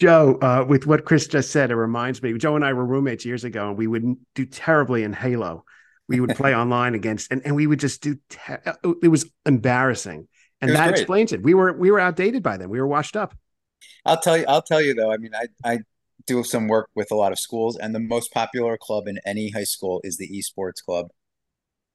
[0.00, 2.36] Joe, uh, with what Chris just said, it reminds me.
[2.38, 5.64] Joe and I were roommates years ago, and we would do terribly in Halo.
[6.08, 8.16] We would play online against, and, and we would just do.
[8.30, 8.54] Te-
[9.02, 10.26] it was embarrassing,
[10.60, 11.00] and was that great.
[11.00, 11.42] explains it.
[11.42, 12.70] We were we were outdated by then.
[12.70, 13.36] We were washed up.
[14.06, 14.44] I'll tell you.
[14.48, 15.12] I'll tell you though.
[15.12, 15.78] I mean, I I
[16.26, 19.50] do some work with a lot of schools, and the most popular club in any
[19.50, 21.08] high school is the esports club,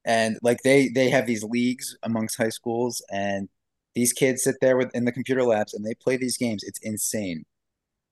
[0.05, 3.49] and like they they have these leagues amongst high schools, and
[3.95, 6.63] these kids sit there with in the computer labs and they play these games.
[6.63, 7.45] It's insane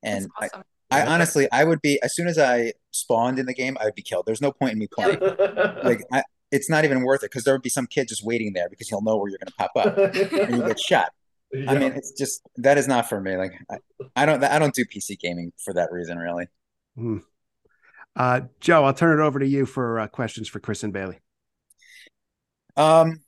[0.04, 0.64] and awesome.
[0.90, 3.86] I, I honestly, I would be as soon as I spawned in the game, I
[3.86, 4.26] would be killed.
[4.26, 5.20] There's no point in me playing.
[5.84, 8.52] like, I, it's not even worth it because there would be some kid just waiting
[8.54, 11.10] there because he'll know where you're going to pop up and you get shot.
[11.54, 11.72] Yeah.
[11.72, 13.38] I mean, it's just that is not for me.
[13.38, 13.78] Like, I,
[14.16, 16.48] I, don't, I don't do PC gaming for that reason, really.
[16.96, 17.18] Hmm.
[18.16, 21.20] Uh, Joe, I'll turn it over to you for uh, questions for Chris and Bailey.
[22.76, 23.22] Um,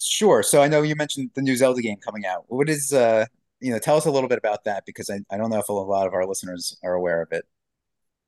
[0.00, 0.42] sure.
[0.42, 2.44] So I know you mentioned the new Zelda game coming out.
[2.48, 3.26] What is uh
[3.60, 5.68] you know, tell us a little bit about that because I, I don't know if
[5.68, 7.44] a lot of our listeners are aware of it.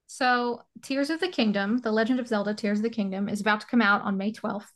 [0.07, 3.63] So, Tears of the Kingdom, The Legend of Zelda Tears of the Kingdom, is about
[3.63, 4.67] to come out on May 12th.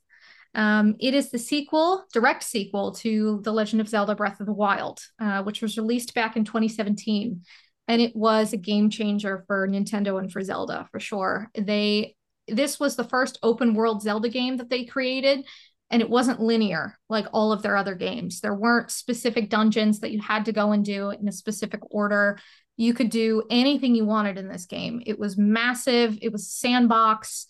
[0.54, 4.54] Um, it is the sequel, direct sequel to The Legend of Zelda Breath of the
[4.54, 7.42] Wild, uh, which was released back in 2017.
[7.88, 11.50] And it was a game changer for Nintendo and for Zelda for sure.
[11.54, 12.16] They
[12.48, 15.44] this was the first open world Zelda game that they created
[15.90, 18.40] and it wasn't linear like all of their other games.
[18.40, 22.38] There weren't specific dungeons that you had to go and do in a specific order.
[22.76, 25.02] You could do anything you wanted in this game.
[25.06, 27.46] It was massive, it was sandbox,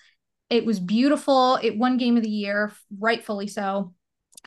[0.51, 1.59] it was beautiful.
[1.62, 3.94] It won game of the year, rightfully so.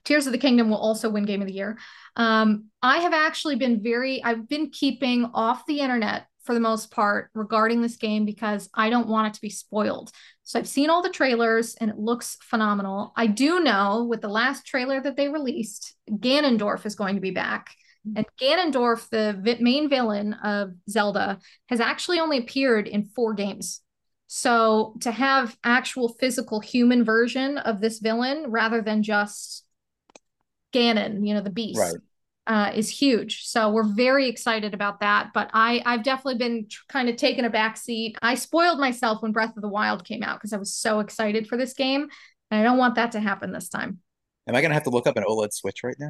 [0.06, 1.78] Tears of the Kingdom will also win game of the year.
[2.16, 6.90] Um, I have actually been very, I've been keeping off the internet for the most
[6.90, 10.12] part regarding this game because I don't want it to be spoiled.
[10.42, 13.14] So I've seen all the trailers and it looks phenomenal.
[13.16, 17.30] I do know with the last trailer that they released, Ganondorf is going to be
[17.30, 17.76] back.
[18.04, 18.18] Mm-hmm.
[18.18, 23.82] And Ganondorf, the main villain of Zelda, has actually only appeared in four games.
[24.26, 29.68] So to have actual physical human version of this villain rather than just
[30.74, 31.98] Ganon, you know, the beast, right
[32.50, 33.46] uh, is huge.
[33.46, 35.30] So we're very excited about that.
[35.36, 38.18] But I, I've definitely been tr- kind of taken a back seat.
[38.24, 41.48] I spoiled myself when Breath of the Wild came out because I was so excited
[41.48, 42.10] for this game.
[42.50, 44.00] And I don't want that to happen this time.
[44.48, 46.10] Am I going to have to look up an OLED Switch right now?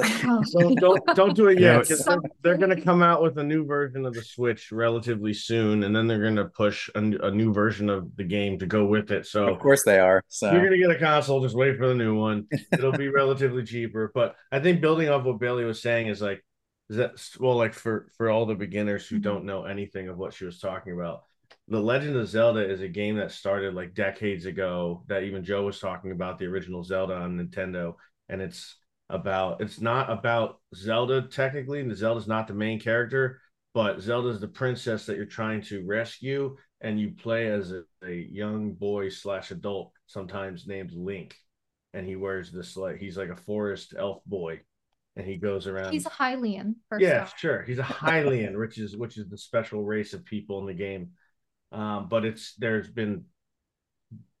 [0.00, 0.42] Oh.
[0.52, 3.42] don't, don't don't do it yet because they're, they're going to come out with a
[3.42, 7.30] new version of the Switch relatively soon, and then they're going to push a, a,
[7.30, 9.26] new version of the game to go with it.
[9.26, 10.22] So of course they are.
[10.28, 11.40] So you're going to get a console.
[11.42, 12.46] Just wait for the new one.
[12.72, 14.12] It'll be relatively cheaper.
[14.14, 16.44] But I think building off what Bailey was saying is like
[16.90, 19.22] is that well like for for all the beginners who mm-hmm.
[19.22, 21.24] don't know anything of what she was talking about.
[21.68, 25.64] The Legend of Zelda is a game that started like decades ago that even Joe
[25.64, 27.94] was talking about the original Zelda on Nintendo
[28.28, 28.76] and it's
[29.10, 33.40] about it's not about Zelda technically and Zelda's not the main character
[33.74, 38.12] but Zelda's the princess that you're trying to rescue and you play as a, a
[38.30, 41.34] young boy slash adult sometimes named Link
[41.94, 44.60] and he wears this like he's like a forest elf boy
[45.18, 45.92] and he goes around.
[45.92, 46.76] He's a Hylian.
[46.96, 47.38] Yeah, off.
[47.38, 47.62] sure.
[47.62, 51.10] He's a Hylian, which is which is the special race of people in the game.
[51.72, 53.24] Um, but it's there's been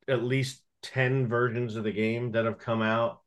[0.06, 3.20] at least ten versions of the game that have come out,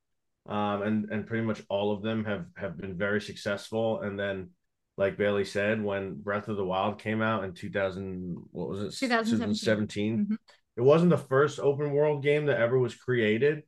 [0.47, 4.01] um, and and pretty much all of them have have been very successful.
[4.01, 4.49] And then,
[4.97, 8.97] like Bailey said, when Breath of the Wild came out in 2000, what was it?
[8.97, 9.37] 2017.
[9.37, 10.35] 2017 mm-hmm.
[10.77, 13.63] It wasn't the first open world game that ever was created,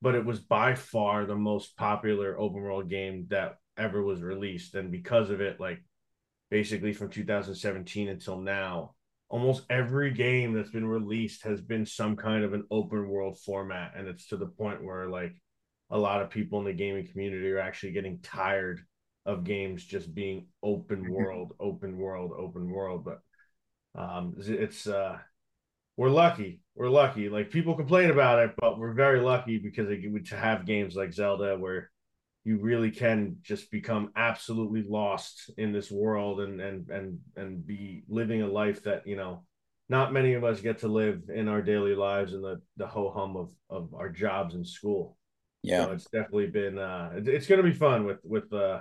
[0.00, 4.74] but it was by far the most popular open world game that ever was released.
[4.74, 5.82] And because of it, like
[6.50, 8.94] basically from 2017 until now,
[9.28, 13.94] almost every game that's been released has been some kind of an open world format.
[13.96, 15.34] And it's to the point where like
[15.90, 18.80] a lot of people in the gaming community are actually getting tired
[19.26, 21.12] of games just being open mm-hmm.
[21.12, 23.04] world, open world, open world.
[23.04, 23.20] But
[24.00, 25.18] um, it's uh,
[25.96, 26.60] we're lucky.
[26.74, 27.28] We're lucky.
[27.28, 31.12] Like people complain about it, but we're very lucky because we to have games like
[31.12, 31.90] Zelda where
[32.44, 38.04] you really can just become absolutely lost in this world and and and and be
[38.08, 39.44] living a life that you know
[39.88, 43.10] not many of us get to live in our daily lives and the the ho
[43.10, 45.16] hum of of our jobs and school.
[45.64, 48.80] Yeah, so it's definitely been uh, it's going to be fun with with uh,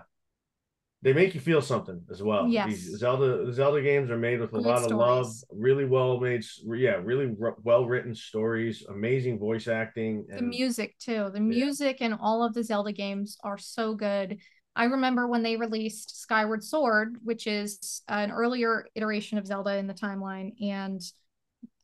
[1.01, 2.47] they make you feel something as well.
[2.47, 2.67] Yes.
[2.67, 4.91] These Zelda Zelda games are made with a Good lot stories.
[4.91, 10.25] of love, really well made, yeah, really r- well written stories, amazing voice acting.
[10.29, 11.29] And, the music too.
[11.33, 12.07] The music yeah.
[12.07, 14.39] in all of the Zelda games are so good.
[14.75, 19.87] I remember when they released Skyward Sword, which is an earlier iteration of Zelda in
[19.87, 21.01] the timeline, and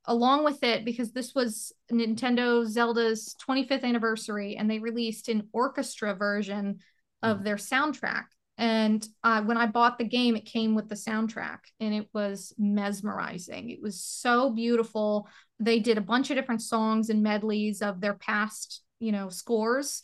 [0.09, 6.13] along with it, because this was Nintendo Zelda's 25th anniversary, and they released an orchestra
[6.13, 6.79] version
[7.23, 7.43] of mm.
[7.45, 8.25] their soundtrack
[8.59, 12.53] and uh, when I bought the game, it came with the soundtrack and it was
[12.57, 13.69] mesmerizing.
[13.69, 15.29] It was so beautiful.
[15.61, 20.01] They did a bunch of different songs and medleys of their past, you know, scores.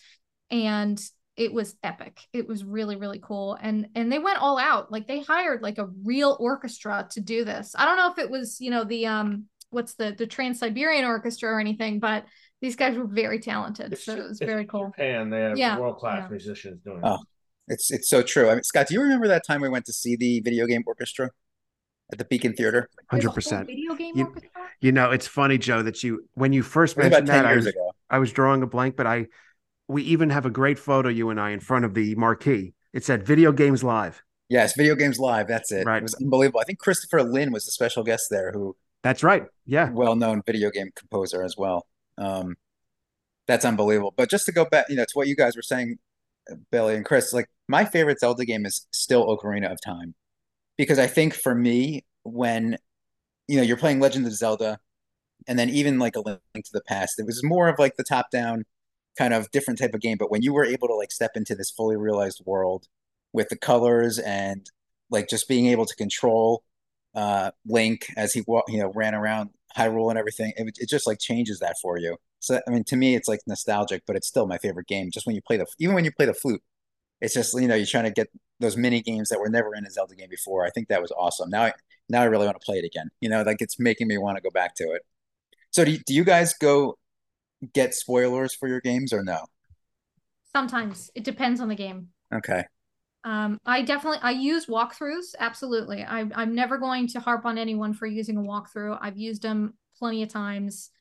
[0.50, 0.98] And
[1.36, 2.18] it was epic.
[2.32, 3.58] It was really, really cool.
[3.62, 4.89] And and they went all out.
[4.89, 7.76] Like they hired like a real orchestra to do this.
[7.78, 11.52] I don't know if it was, you know, the um what's the the Trans-Siberian Orchestra
[11.52, 12.26] or anything, but
[12.62, 13.94] these guys were very talented.
[13.94, 14.88] It's, so it was very cool.
[14.88, 15.78] Japan, they have yeah.
[15.78, 16.30] world class yeah.
[16.30, 17.16] musicians doing oh.
[17.16, 17.20] it.
[17.68, 18.50] It's it's so true.
[18.50, 20.84] I mean, Scott, do you remember that time we went to see the video game
[20.88, 21.32] orchestra
[22.12, 22.90] at the Beacon Theater?
[23.10, 23.68] Hundred percent.
[23.68, 24.50] Video game you, orchestra.
[24.82, 27.92] You know, it's funny, Joe, that you when you first mentioned that, I was, ago.
[28.10, 29.28] I was drawing a blank, but I
[29.88, 32.74] we even have a great photo, you and I, in front of the marquee.
[32.94, 35.48] It said "Video Games Live." Yes, Video Games Live.
[35.48, 35.88] That's it.
[35.88, 35.98] Right.
[35.98, 36.60] It was unbelievable.
[36.60, 38.52] I think Christopher Lynn was the special guest there.
[38.54, 38.76] Who?
[39.06, 39.44] That's right.
[39.68, 39.91] Yeah.
[39.91, 41.86] Well-known video game composer as well.
[42.18, 42.56] Um,
[43.46, 44.15] that's unbelievable.
[44.18, 46.00] But just to go back, you know, to what you guys were saying
[46.72, 50.15] Billy and Chris, like my favorite Zelda game is still Ocarina of Time.
[50.76, 52.80] Because I think for me, when
[53.48, 54.80] you know, you're playing Legend of Zelda,
[55.48, 58.04] and then even like a link to the past, it was more of like the
[58.04, 58.63] top down
[59.20, 60.18] kind of different type of game.
[60.18, 62.88] But when you were able to like step into this fully realized world
[63.34, 64.68] with the colors and
[65.12, 66.63] like just being able to control
[67.15, 71.19] uh Link as he you know ran around Hyrule and everything, it, it just like
[71.19, 72.17] changes that for you.
[72.39, 75.10] So I mean, to me, it's like nostalgic, but it's still my favorite game.
[75.12, 76.62] Just when you play the, even when you play the flute,
[77.21, 78.28] it's just you know you're trying to get
[78.60, 80.65] those mini games that were never in a Zelda game before.
[80.65, 81.49] I think that was awesome.
[81.49, 81.73] Now, I,
[82.08, 83.10] now I really want to play it again.
[83.19, 85.01] You know, like it's making me want to go back to it.
[85.71, 86.97] So do do you guys go
[87.73, 89.45] get spoilers for your games or no?
[90.54, 92.10] Sometimes it depends on the game.
[92.34, 92.63] Okay.
[93.26, 95.34] Um, I definitely I use walkthroughs.
[95.40, 96.04] Absolutely.
[96.04, 98.98] I, I'm never going to harp on anyone for using a walkthrough.
[99.02, 100.92] I've used them plenty of times.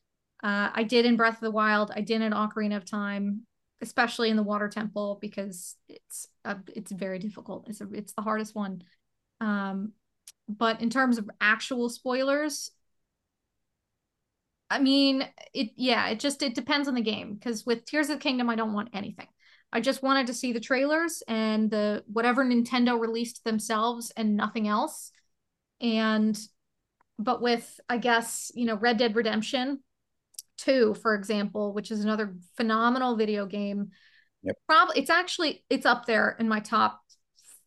[0.43, 1.91] Uh, I did in Breath of the Wild.
[1.95, 3.41] I did in Ocarina of Time,
[3.81, 7.69] especially in the Water Temple because it's uh, it's very difficult.
[7.69, 8.81] It's a, it's the hardest one.
[9.39, 9.93] Um,
[10.49, 12.71] but in terms of actual spoilers,
[14.69, 18.17] I mean, it yeah, it just it depends on the game because with Tears of
[18.17, 19.27] the Kingdom, I don't want anything.
[19.75, 24.67] I just wanted to see the trailers and the whatever Nintendo released themselves and nothing
[24.67, 25.11] else.
[25.81, 26.39] And
[27.19, 29.79] but with I guess, you know, Red Dead Redemption,
[30.57, 33.89] 2 for example which is another phenomenal video game
[34.43, 34.55] yep.
[34.67, 37.01] probably it's actually it's up there in my top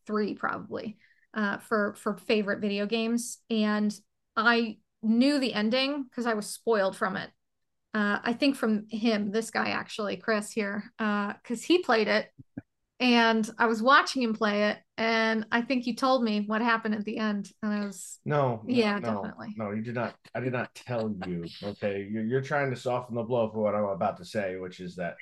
[0.05, 0.97] three probably
[1.33, 3.95] uh, for for favorite video games and
[4.35, 7.29] i knew the ending because i was spoiled from it
[7.93, 12.31] uh, i think from him this guy actually chris here because uh, he played it
[12.99, 16.95] and I was watching him play it, and I think you told me what happened
[16.95, 19.55] at the end, and I was no, yeah, no, definitely.
[19.55, 20.15] No, you did not.
[20.35, 21.45] I did not tell you.
[21.63, 24.81] Okay, you're, you're trying to soften the blow for what I'm about to say, which
[24.81, 25.15] is that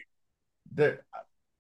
[0.73, 1.05] there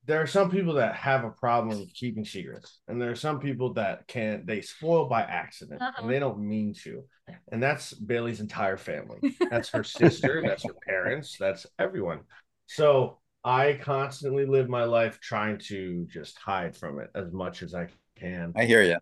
[0.07, 3.39] there are some people that have a problem with keeping secrets, and there are some
[3.39, 6.01] people that can they spoil by accident uh-huh.
[6.01, 7.03] and they don't mean to,
[7.51, 9.35] and that's Bailey's entire family.
[9.49, 10.41] That's her sister.
[10.45, 11.35] that's her parents.
[11.37, 12.21] That's everyone.
[12.67, 17.75] So I constantly live my life trying to just hide from it as much as
[17.75, 18.53] I can.
[18.55, 18.97] I hear you.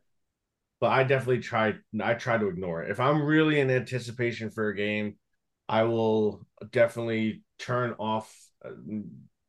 [0.79, 2.89] But I definitely try I try to ignore it.
[2.89, 5.17] If I'm really in anticipation for a game,
[5.69, 8.71] I will definitely turn off uh,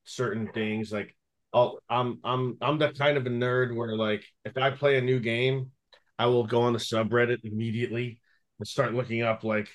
[0.04, 1.16] certain things like
[1.56, 5.00] oh I'm I'm I'm the kind of a nerd where like if I play a
[5.00, 5.72] new game,
[6.18, 8.20] I will go on the subreddit immediately
[8.60, 9.68] and start looking up like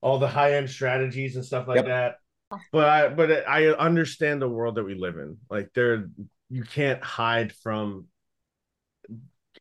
[0.00, 1.86] all the high end strategies and stuff like yep.
[1.86, 2.14] that
[2.72, 5.38] but I but I understand the world that we live in.
[5.48, 6.08] Like there,
[6.48, 8.06] you can't hide from.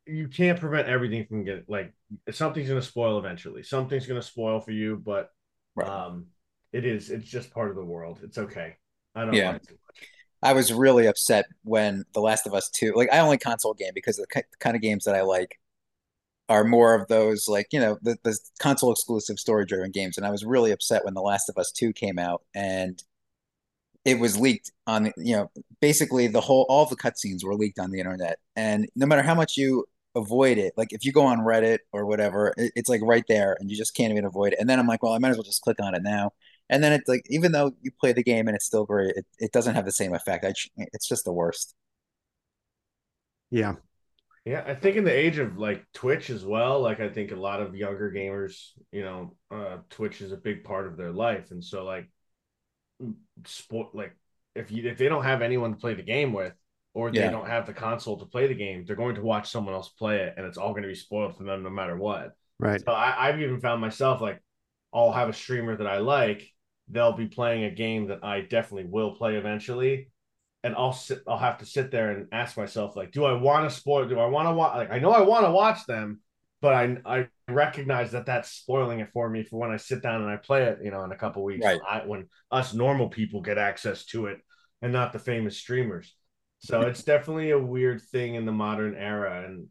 [0.06, 1.94] You can't prevent everything from getting like
[2.32, 3.62] something's going to spoil eventually.
[3.62, 5.30] Something's going to spoil for you, but
[5.76, 5.88] right.
[5.88, 6.28] um,
[6.74, 7.12] it is.
[7.12, 8.20] It's just part of the world.
[8.24, 8.76] It's okay.
[9.14, 9.36] I don't.
[9.36, 9.60] Yeah.
[10.42, 12.94] I was really upset when The Last of Us Two.
[12.96, 15.60] Like I only console game because the kind of games that I like
[16.50, 20.18] are more of those like you know the, the console exclusive story driven games.
[20.18, 23.02] And i was really upset when the last of us 2 came out and
[24.06, 27.92] it was leaked on you know basically the whole all the cutscenes were leaked on
[27.92, 28.40] the internet.
[28.56, 32.06] And no matter how much you avoid it like if you go on reddit or
[32.06, 34.60] whatever it, it's like right there and you just can't even avoid it.
[34.60, 36.32] And then i'm like well i might as well just click on it now
[36.70, 39.26] and then it's like even though you play the game and it's still great it,
[39.40, 41.76] it doesn't have the same effect I, it's just the worst
[43.52, 43.76] yeah
[44.46, 47.36] yeah, I think in the age of like Twitch as well, like I think a
[47.36, 51.52] lot of younger gamers, you know, uh, Twitch is a big part of their life,
[51.52, 52.10] and so like,
[53.46, 54.16] sport like
[54.56, 56.54] if you if they don't have anyone to play the game with,
[56.94, 57.32] or they yeah.
[57.32, 60.22] don't have the console to play the game, they're going to watch someone else play
[60.22, 62.32] it, and it's all going to be spoiled for them no matter what.
[62.60, 62.82] Right.
[62.84, 64.42] So I, I've even found myself like,
[64.94, 66.52] I'll have a streamer that I like,
[66.90, 70.10] they'll be playing a game that I definitely will play eventually,
[70.64, 73.70] and I'll sit I'll have to sit there and ask myself like do I want
[73.70, 76.22] to spoil do I want to watch like I know I want to watch them
[76.62, 80.22] but I I recognize that that's spoiling it for me for when I sit down
[80.22, 81.66] and I play it you know in a couple weeks.
[81.66, 81.80] Right.
[81.88, 84.40] I, when us normal people get access to it
[84.82, 86.16] and not the famous streamers.
[86.62, 89.68] So it's definitely a weird thing in the modern era and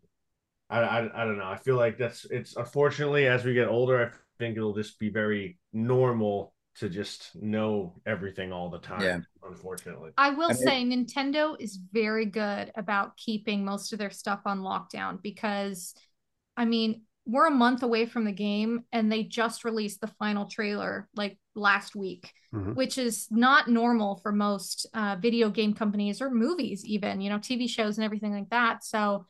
[0.70, 1.44] I, I I don't know.
[1.44, 5.10] I feel like that's it's unfortunately as we get older I think it'll just be
[5.10, 9.00] very normal to just know everything all the time.
[9.00, 9.18] Yeah.
[9.42, 14.10] Unfortunately, I will I mean, say Nintendo is very good about keeping most of their
[14.10, 15.94] stuff on lockdown because,
[16.56, 20.46] I mean, we're a month away from the game and they just released the final
[20.46, 22.74] trailer like last week, mm-hmm.
[22.74, 27.38] which is not normal for most uh, video game companies or movies, even, you know,
[27.38, 28.84] TV shows and everything like that.
[28.84, 29.26] So,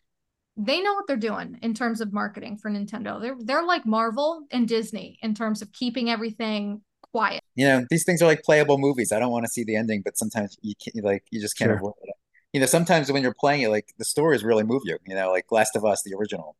[0.61, 3.21] they know what they're doing in terms of marketing for Nintendo.
[3.21, 6.83] They're they're like Marvel and Disney in terms of keeping everything
[7.13, 7.43] quiet.
[7.55, 9.13] You know, these things are like playable movies.
[9.13, 11.71] I don't want to see the ending, but sometimes you can't, like, you just can't
[11.71, 11.77] sure.
[11.77, 12.15] avoid it.
[12.53, 14.99] You know, sometimes when you're playing it, like the stories really move you.
[15.07, 16.57] You know, like Last of Us, the original.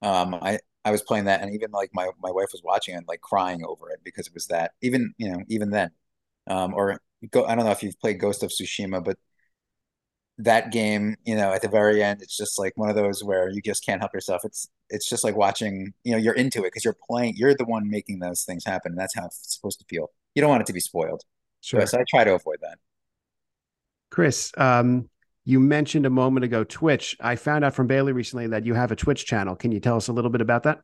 [0.00, 3.04] Um, I I was playing that, and even like my my wife was watching it,
[3.06, 4.72] like crying over it because it was that.
[4.80, 5.90] Even you know, even then,
[6.46, 7.44] um, or go.
[7.44, 9.18] I don't know if you've played Ghost of Tsushima, but
[10.38, 13.50] that game, you know, at the very end, it's just like one of those where
[13.50, 14.42] you just can't help yourself.
[14.44, 17.64] It's it's just like watching, you know, you're into it because you're playing, you're the
[17.64, 18.92] one making those things happen.
[18.92, 20.10] And that's how it's supposed to feel.
[20.34, 21.22] You don't want it to be spoiled.
[21.60, 21.84] Sure.
[21.86, 22.78] So I try to avoid that.
[24.10, 25.10] Chris, um,
[25.44, 27.16] you mentioned a moment ago Twitch.
[27.20, 29.56] I found out from Bailey recently that you have a Twitch channel.
[29.56, 30.80] Can you tell us a little bit about that?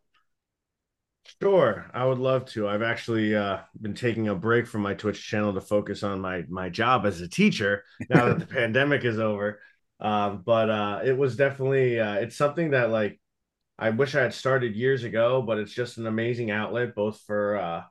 [1.40, 2.68] Sure, I would love to.
[2.68, 6.44] I've actually uh, been taking a break from my Twitch channel to focus on my
[6.48, 9.60] my job as a teacher now that the pandemic is over.
[10.00, 13.20] Um, but uh, it was definitely uh, it's something that like
[13.78, 17.56] I wish I had started years ago, but it's just an amazing outlet both for
[17.58, 17.84] uh,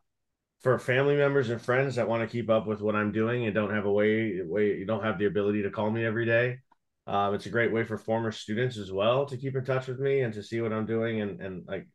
[0.62, 3.56] for family members and friends that want to keep up with what I'm doing and
[3.56, 6.60] don't have a way way you don't have the ability to call me every day.
[7.08, 10.00] Um, it's a great way for former students as well to keep in touch with
[10.00, 11.88] me and to see what I'm doing and and like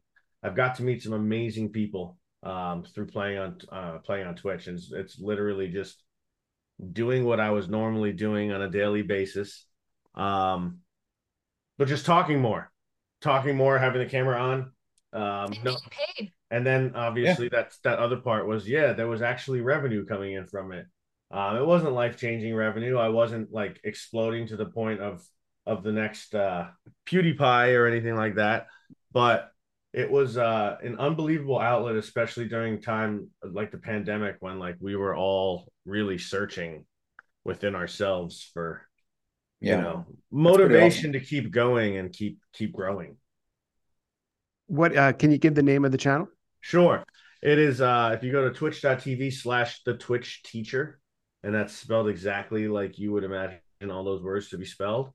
[0.43, 4.67] I've got to meet some amazing people um, through playing on uh, playing on Twitch,
[4.67, 6.03] and it's, it's, literally just
[6.93, 9.67] doing what I was normally doing on a daily basis,
[10.15, 10.79] um,
[11.77, 12.71] but just talking more,
[13.21, 14.73] talking more, having the camera on.
[15.13, 16.33] Um, no, paid.
[16.51, 17.61] And then obviously yeah.
[17.61, 20.87] that's that other part was yeah, there was actually revenue coming in from it.
[21.31, 22.97] Um, it wasn't life changing revenue.
[22.97, 25.23] I wasn't like exploding to the point of
[25.67, 26.69] of the next uh,
[27.07, 28.69] PewDiePie or anything like that,
[29.13, 29.51] but
[29.93, 34.97] it was uh, an unbelievable outlet, especially during time like the pandemic when like we
[34.97, 36.85] were all really searching
[37.45, 38.83] within ourselves for
[39.61, 39.77] yeah.
[39.77, 41.13] you know motivation awesome.
[41.13, 43.17] to keep going and keep keep growing
[44.67, 46.29] what uh, can you give the name of the channel
[46.61, 47.03] sure
[47.43, 51.01] it is uh if you go to twitch.tv slash the twitch teacher
[51.43, 53.61] and that's spelled exactly like you would imagine
[53.91, 55.11] all those words to be spelled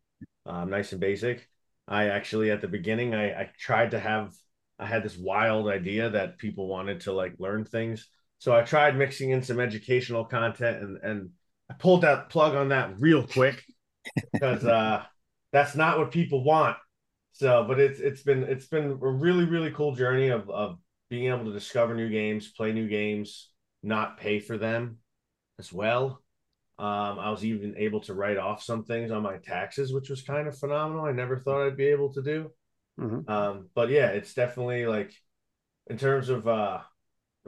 [0.45, 1.47] um, nice and basic
[1.87, 4.31] i actually at the beginning I, I tried to have
[4.79, 8.07] i had this wild idea that people wanted to like learn things
[8.39, 11.29] so i tried mixing in some educational content and and
[11.69, 13.63] i pulled that plug on that real quick
[14.31, 15.03] because uh,
[15.51, 16.77] that's not what people want.
[17.33, 20.77] So, but it's it's been it's been a really really cool journey of of
[21.09, 23.49] being able to discover new games, play new games,
[23.81, 24.97] not pay for them
[25.59, 26.21] as well.
[26.79, 30.21] Um, I was even able to write off some things on my taxes, which was
[30.21, 31.05] kind of phenomenal.
[31.05, 32.51] I never thought I'd be able to do.
[32.99, 33.29] Mm-hmm.
[33.29, 35.13] Um, but yeah, it's definitely like
[35.87, 36.79] in terms of uh,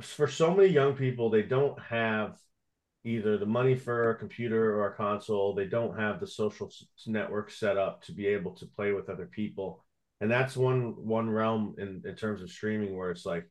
[0.02, 2.38] for so many young people, they don't have
[3.04, 5.54] either the money for a computer or a console.
[5.54, 6.72] They don't have the social
[7.06, 9.86] network set up to be able to play with other people.
[10.22, 13.50] And that's one one realm in, in terms of streaming where it's like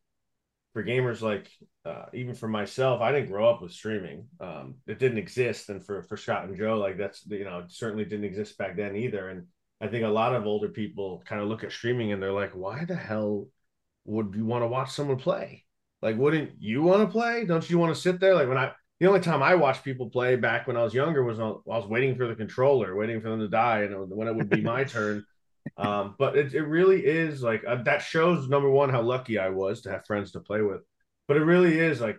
[0.73, 1.49] for gamers like
[1.85, 4.27] uh, even for myself, I didn't grow up with streaming.
[4.41, 8.05] Um, it didn't exist, and for for Scott and Joe, like that's you know certainly
[8.05, 9.29] didn't exist back then either.
[9.29, 9.47] And
[9.81, 12.53] I think a lot of older people kind of look at streaming and they're like,
[12.53, 13.49] why the hell
[14.05, 15.65] would you want to watch someone play?
[16.01, 17.45] Like, wouldn't you want to play?
[17.45, 18.35] Don't you want to sit there?
[18.35, 21.25] Like when I the only time I watched people play back when I was younger
[21.25, 24.35] was I was waiting for the controller, waiting for them to die, and when it
[24.35, 25.25] would be my turn.
[25.77, 29.49] Um, but it, it really is like uh, that shows number one how lucky I
[29.49, 30.83] was to have friends to play with,
[31.27, 32.19] but it really is like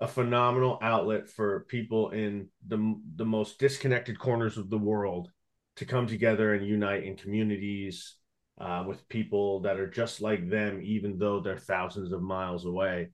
[0.00, 5.30] a phenomenal outlet for people in the the most disconnected corners of the world
[5.76, 8.16] to come together and unite in communities
[8.60, 13.08] uh, with people that are just like them, even though they're thousands of miles away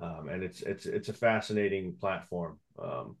[0.00, 2.58] um, and it's it's it's a fascinating platform.
[2.78, 3.16] Um,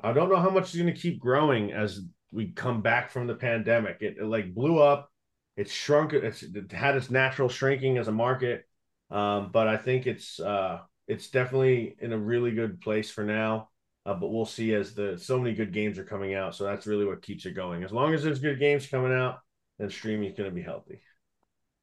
[0.00, 2.00] I don't know how much is going to keep growing as
[2.32, 3.98] we come back from the pandemic.
[4.00, 5.10] It, it like blew up,
[5.56, 8.66] it shrunk, it's, it had its natural shrinking as a market,
[9.10, 13.68] um, but I think it's uh, it's definitely in a really good place for now.
[14.06, 16.54] Uh, but we'll see as the so many good games are coming out.
[16.54, 17.82] So that's really what keeps it going.
[17.82, 19.40] As long as there's good games coming out,
[19.80, 21.00] then streaming is going to be healthy.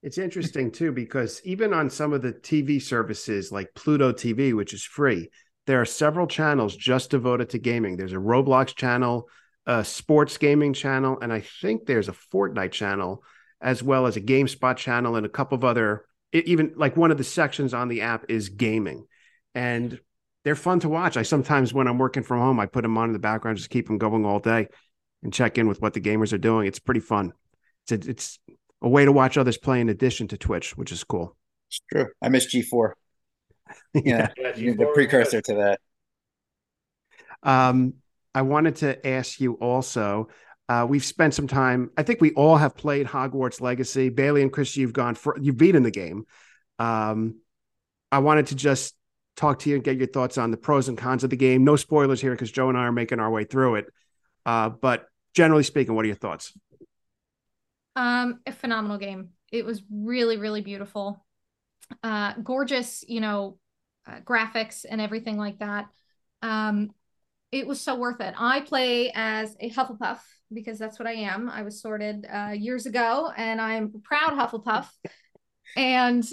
[0.01, 4.73] It's interesting too because even on some of the TV services like Pluto TV, which
[4.73, 5.29] is free,
[5.65, 7.97] there are several channels just devoted to gaming.
[7.97, 9.29] There's a Roblox channel,
[9.65, 13.23] a sports gaming channel, and I think there's a Fortnite channel,
[13.61, 16.05] as well as a GameSpot channel and a couple of other.
[16.33, 19.05] Even like one of the sections on the app is gaming,
[19.53, 19.99] and
[20.43, 21.17] they're fun to watch.
[21.17, 23.69] I sometimes when I'm working from home, I put them on in the background, just
[23.69, 24.67] keep them going all day,
[25.23, 26.67] and check in with what the gamers are doing.
[26.67, 27.33] It's pretty fun.
[27.89, 28.39] It's it's
[28.81, 31.35] a way to watch others play in addition to Twitch, which is cool.
[31.69, 32.07] It's true.
[32.21, 32.91] I miss G4.
[33.93, 35.79] yeah, yeah G4 the precursor to that.
[37.41, 37.95] Um,
[38.35, 40.29] I wanted to ask you also.
[40.69, 41.91] Uh, we've spent some time.
[41.97, 44.09] I think we all have played Hogwarts Legacy.
[44.09, 46.25] Bailey and Chris, you've gone for you've beaten the game.
[46.79, 47.39] Um,
[48.11, 48.95] I wanted to just
[49.35, 51.63] talk to you and get your thoughts on the pros and cons of the game.
[51.63, 53.85] No spoilers here because Joe and I are making our way through it.
[54.45, 56.53] Uh, but generally speaking, what are your thoughts?
[57.95, 59.29] Um, a phenomenal game.
[59.51, 61.23] It was really, really beautiful.
[62.01, 63.57] Uh, gorgeous, you know,
[64.07, 65.87] uh, graphics and everything like that.
[66.41, 66.91] Um,
[67.51, 68.33] it was so worth it.
[68.37, 70.19] I play as a Hufflepuff
[70.51, 71.49] because that's what I am.
[71.49, 74.87] I was sorted uh, years ago, and I'm proud Hufflepuff.
[75.75, 76.23] and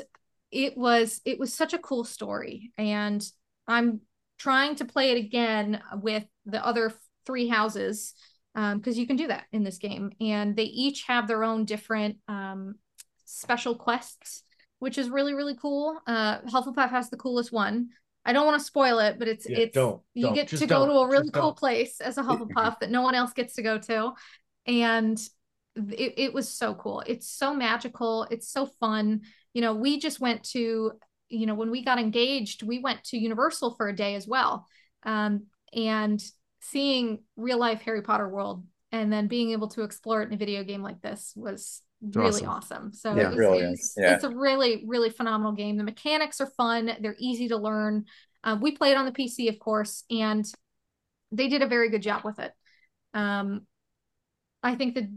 [0.51, 3.25] it was it was such a cool story, and
[3.67, 4.01] I'm
[4.39, 6.93] trying to play it again with the other
[7.27, 8.15] three houses
[8.55, 10.11] because um, you can do that in this game.
[10.21, 12.77] And they each have their own different um,
[13.27, 14.43] special quests,
[14.79, 16.01] which is really really cool.
[16.07, 17.91] Uh, Hufflepuff has the coolest one.
[18.25, 20.67] I don't want to spoil it, but it's yeah, it's don't, you don't, get to
[20.67, 21.57] go to a really cool don't.
[21.57, 24.13] place as a Hufflepuff that no one else gets to go to,
[24.67, 25.19] and
[25.77, 27.03] it, it was so cool.
[27.07, 28.27] It's so magical.
[28.31, 29.23] It's so fun.
[29.53, 30.93] You know, we just went to
[31.29, 34.67] you know when we got engaged, we went to Universal for a day as well.
[35.03, 36.23] Um, and
[36.61, 40.37] seeing real life Harry Potter world and then being able to explore it in a
[40.37, 42.49] video game like this was really awesome.
[42.49, 42.93] awesome.
[42.93, 44.15] So yeah, it was, really it's, yeah.
[44.15, 45.77] it's, a really, really phenomenal game.
[45.77, 46.91] The mechanics are fun.
[47.01, 48.07] They're easy to learn.
[48.43, 50.45] Uh, we played on the PC, of course, and
[51.31, 52.53] they did a very good job with it.
[53.15, 53.67] Um,
[54.63, 55.11] I think the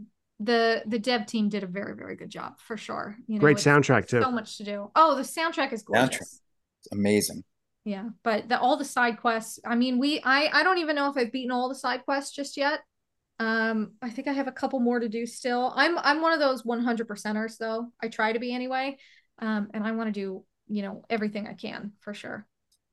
[0.44, 3.16] the the dev team did a very, very good job for sure.
[3.26, 4.22] You know, Great soundtrack too.
[4.22, 4.90] So much to do.
[4.94, 6.40] Oh, the soundtrack is gorgeous.
[6.92, 6.98] Soundtrack.
[6.98, 7.44] Amazing
[7.84, 11.10] yeah but the, all the side quests i mean we i i don't even know
[11.10, 12.80] if i've beaten all the side quests just yet
[13.38, 16.40] um i think i have a couple more to do still i'm i'm one of
[16.40, 18.96] those 100 percenters though i try to be anyway
[19.40, 22.46] um and i want to do you know everything i can for sure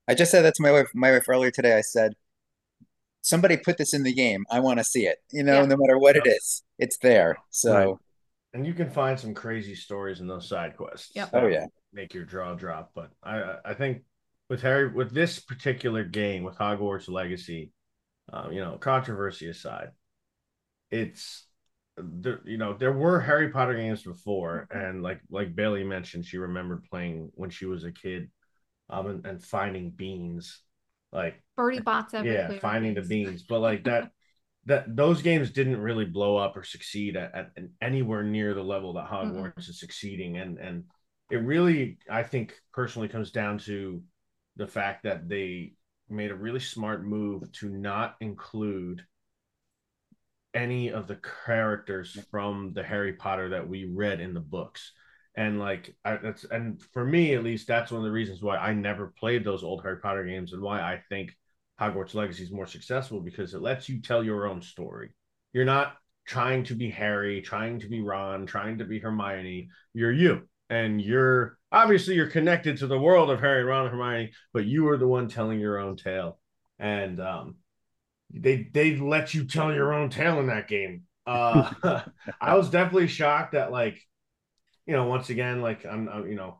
[0.07, 2.13] i just said that to my wife my wife earlier today i said
[3.22, 4.45] somebody put this in the game.
[4.51, 5.17] I want to see it.
[5.32, 5.65] You know, yeah.
[5.65, 7.38] no matter what it is, it's there.
[7.49, 7.74] So.
[7.74, 7.95] Right.
[8.53, 11.11] And you can find some crazy stories in those side quests.
[11.15, 11.30] Yep.
[11.32, 11.65] Oh yeah.
[11.93, 12.91] Make your jaw drop.
[12.93, 14.01] But I I think
[14.49, 17.72] with Harry with this particular game with Hogwarts Legacy,
[18.34, 19.91] um, you know, controversy aside,
[20.89, 21.47] it's
[21.97, 24.86] there, you know, there were Harry Potter games before, mm-hmm.
[24.86, 28.30] and like like Bailey mentioned, she remembered playing when she was a kid,
[28.89, 30.61] um, and, and finding beans,
[31.12, 34.12] like Bertie Bott's Yeah, finding the beans, but like that.
[34.66, 38.62] That those games didn't really blow up or succeed at, at, at anywhere near the
[38.62, 39.59] level that Hogwarts mm-hmm.
[39.59, 40.84] is succeeding, and and
[41.32, 44.03] it really, I think, personally comes down to
[44.57, 45.74] the fact that they
[46.09, 49.03] made a really smart move to not include
[50.53, 54.91] any of the characters from the Harry Potter that we read in the books.
[55.36, 58.57] And like I, that's and for me at least that's one of the reasons why
[58.57, 61.32] I never played those old Harry Potter games and why I think
[61.79, 65.11] Hogwarts Legacy is more successful because it lets you tell your own story.
[65.53, 69.69] You're not trying to be Harry, trying to be Ron, trying to be Hermione.
[69.93, 70.47] You're you.
[70.69, 74.88] And you're obviously you're connected to the world of Harry, Ron, and Hermione, but you
[74.89, 76.39] are the one telling your own tale.
[76.79, 77.55] And um,
[78.34, 81.03] they they let you tell your own tale in that game.
[81.25, 82.03] Uh,
[82.41, 83.99] I was definitely shocked that like,
[84.91, 86.59] you know, once again, like I'm, I'm you know,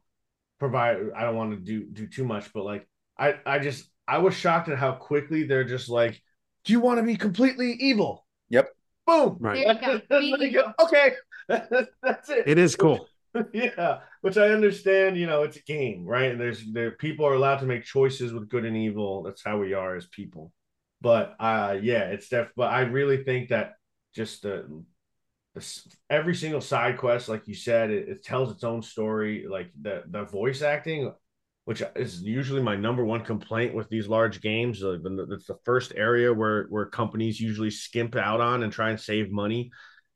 [0.58, 0.96] provide.
[1.14, 2.88] I don't want to do do too much, but like
[3.20, 6.22] I I just I was shocked at how quickly they're just like,
[6.64, 8.26] do you want to be completely evil?
[8.48, 8.70] Yep.
[9.06, 9.36] Boom.
[9.42, 9.66] Right.
[10.10, 11.12] go, okay.
[11.50, 12.48] That's it.
[12.48, 13.06] It is cool.
[13.54, 15.18] yeah, which I understand.
[15.18, 16.32] You know, it's a game, right?
[16.32, 19.24] And there's there people are allowed to make choices with good and evil.
[19.24, 20.54] That's how we are as people.
[21.02, 22.48] But uh, yeah, it's def.
[22.56, 23.74] But I really think that
[24.16, 24.84] just the, the
[26.10, 29.46] every single side quest, like you said, it, it tells its own story.
[29.50, 31.12] Like the the voice acting,
[31.66, 34.82] which is usually my number one complaint with these large games.
[34.82, 39.00] Like it's the first area where where companies usually skimp out on and try and
[39.00, 39.72] save money,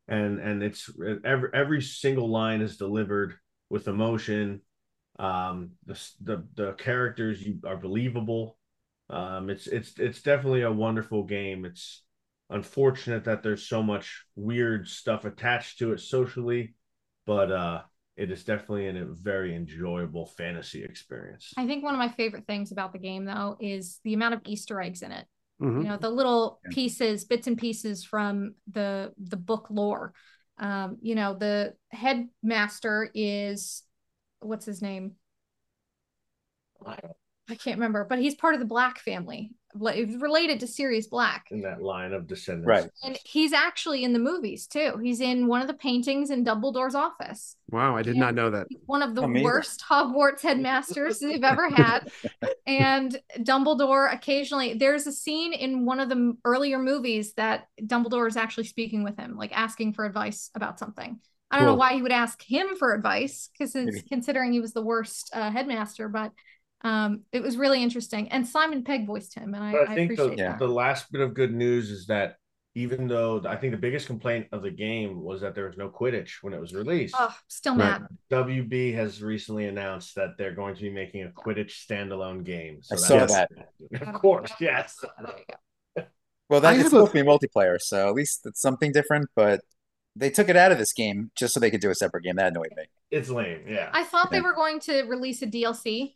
[0.08, 0.90] and and it's
[1.26, 3.36] every every single line is delivered
[3.70, 4.62] with emotion.
[5.20, 8.58] Um, the the the characters you are believable.
[9.10, 11.66] Um, it's it's it's definitely a wonderful game.
[11.66, 12.05] It's
[12.50, 16.76] unfortunate that there's so much weird stuff attached to it socially,
[17.26, 17.82] but uh,
[18.16, 21.54] it is definitely a very enjoyable fantasy experience.
[21.58, 24.41] I think one of my favorite things about the game though is the amount of
[24.46, 25.26] Easter eggs in it.
[25.62, 25.82] Mm-hmm.
[25.82, 30.14] You know, the little pieces, bits and pieces from the the book lore.
[30.58, 33.84] Um, you know, the headmaster is
[34.39, 35.14] what's his name?
[37.50, 41.48] I can't remember, but he's part of the Black family, related to Sirius Black.
[41.52, 42.68] In that line of descendants.
[42.68, 42.89] Right.
[43.04, 44.98] And he's actually in the movies too.
[45.02, 47.56] He's in one of the paintings in Dumbledore's office.
[47.70, 48.68] Wow, I did and not know that.
[48.86, 49.43] One of the Amazing.
[49.43, 52.10] worst Hogwarts headmasters they've ever had.
[52.68, 58.38] and Dumbledore occasionally, there's a scene in one of the earlier movies that Dumbledore is
[58.38, 61.20] actually speaking with him, like asking for advice about something.
[61.52, 61.76] I don't cool.
[61.76, 63.76] know why he would ask him for advice because
[64.10, 66.32] considering he was the worst uh, headmaster, but
[66.86, 68.30] um, it was really interesting.
[68.30, 70.60] And Simon Pegg voiced him, and I, I, I think the, that.
[70.60, 72.38] the last bit of good news is that
[72.76, 75.90] even though I think the biggest complaint of the game was that there was no
[75.90, 77.16] Quidditch when it was released.
[77.18, 78.06] Oh, still mad.
[78.30, 82.84] WB has recently announced that they're going to be making a Quidditch standalone game.
[82.84, 83.50] So I saw that.
[84.02, 85.04] Of course, yes.
[86.48, 89.28] Well, that is supposed to be multiplayer, so at least it's something different.
[89.36, 89.62] But
[90.16, 92.36] they took it out of this game just so they could do a separate game.
[92.36, 92.84] That annoyed me.
[93.10, 93.62] It's lame.
[93.68, 93.90] Yeah.
[93.92, 94.38] I thought yeah.
[94.38, 96.14] they were going to release a DLC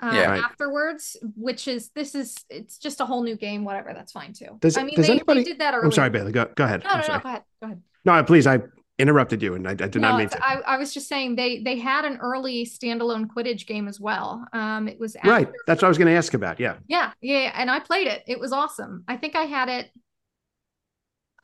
[0.00, 0.42] uh, yeah, right.
[0.42, 3.64] afterwards, which is this is it's just a whole new game.
[3.64, 4.58] Whatever, that's fine too.
[4.60, 5.40] Does, I mean, does they, anybody?
[5.40, 5.86] They did that earlier.
[5.86, 6.32] I'm sorry, Bailey.
[6.32, 6.84] Go go ahead.
[6.84, 7.42] No, no, no, go ahead.
[7.60, 7.82] Go ahead.
[8.04, 8.46] No, please.
[8.46, 8.60] I
[8.98, 10.44] interrupted you, and I, I did no, not mean to.
[10.44, 14.46] I, I was just saying they they had an early standalone Quidditch game as well.
[14.52, 15.48] Um, it was right.
[15.66, 16.60] That's what I was going to ask about.
[16.60, 16.76] Yeah.
[16.86, 18.22] Yeah, yeah, and I played it.
[18.26, 19.04] It was awesome.
[19.08, 19.90] I think I had it.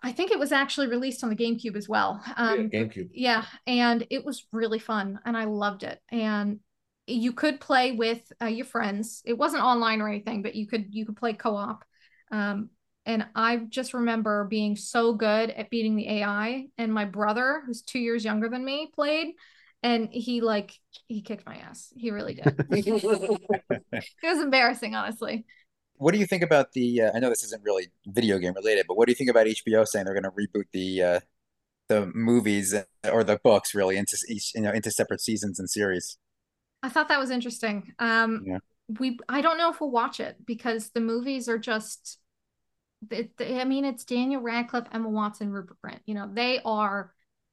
[0.03, 2.23] I think it was actually released on the GameCube as well.
[2.37, 3.09] Um, yeah, GameCube.
[3.13, 5.99] Yeah, and it was really fun, and I loved it.
[6.11, 6.61] And
[7.07, 9.23] you could play with uh, your friends.
[9.25, 11.85] It wasn't online or anything, but you could you could play co-op.
[12.31, 12.71] Um,
[13.07, 16.67] and I just remember being so good at beating the AI.
[16.79, 19.35] And my brother, who's two years younger than me, played,
[19.83, 20.73] and he like
[21.07, 21.93] he kicked my ass.
[21.95, 22.47] He really did.
[22.71, 25.45] it was embarrassing, honestly.
[25.97, 27.03] What do you think about the?
[27.03, 29.47] Uh, I know this isn't really video game related, but what do you think about
[29.47, 31.21] HBO saying they're going to reboot the uh,
[31.89, 32.75] the movies
[33.13, 36.17] or the books really into each you know into separate seasons and series?
[36.85, 37.93] I thought that was interesting.
[37.99, 38.59] Um, yeah.
[39.01, 42.19] we I don't know if we'll watch it because the movies are just.
[43.11, 46.01] It, I mean, it's Daniel Radcliffe, Emma Watson, Rupert Grint.
[46.07, 47.13] You know, they are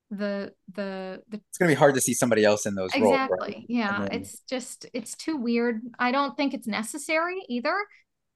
[0.10, 1.42] the the the.
[1.50, 3.10] It's gonna be hard to see somebody else in those exactly.
[3.10, 3.24] roles.
[3.24, 3.56] Exactly.
[3.56, 3.66] Right?
[3.70, 5.82] Yeah, it's just it's too weird.
[5.98, 7.76] I don't think it's necessary either,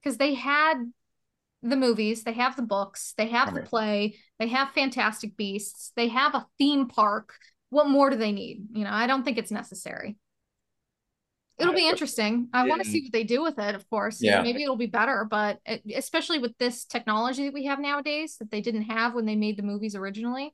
[0.02, 0.76] because they had
[1.62, 6.10] the movies, they have the books, they have the play, they have Fantastic Beasts, they
[6.10, 7.34] have a theme park.
[7.70, 8.68] What more do they need?
[8.74, 10.18] You know, I don't think it's necessary.
[11.58, 12.50] It'll be interesting.
[12.54, 14.22] I want to see what they do with it, of course.
[14.22, 14.42] Yeah.
[14.42, 18.52] Maybe it'll be better, but it, especially with this technology that we have nowadays that
[18.52, 20.54] they didn't have when they made the movies originally.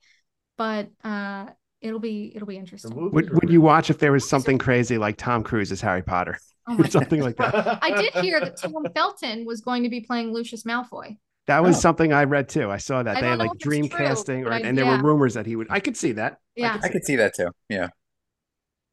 [0.58, 1.48] But uh
[1.82, 2.94] it'll be it'll be interesting.
[3.12, 6.38] Would, would you watch if there was something crazy like Tom Cruise as Harry Potter?
[6.68, 7.80] Oh something like that.
[7.82, 11.18] I did hear that Tom Felton was going to be playing Lucius Malfoy.
[11.48, 11.80] That was oh.
[11.80, 12.70] something I read too.
[12.70, 15.02] I saw that I they had like dream casting, or, I, and there yeah.
[15.02, 15.68] were rumors that he would.
[15.72, 16.38] I could see that.
[16.56, 17.50] Yeah, I could see, I could see that too.
[17.68, 17.88] Yeah.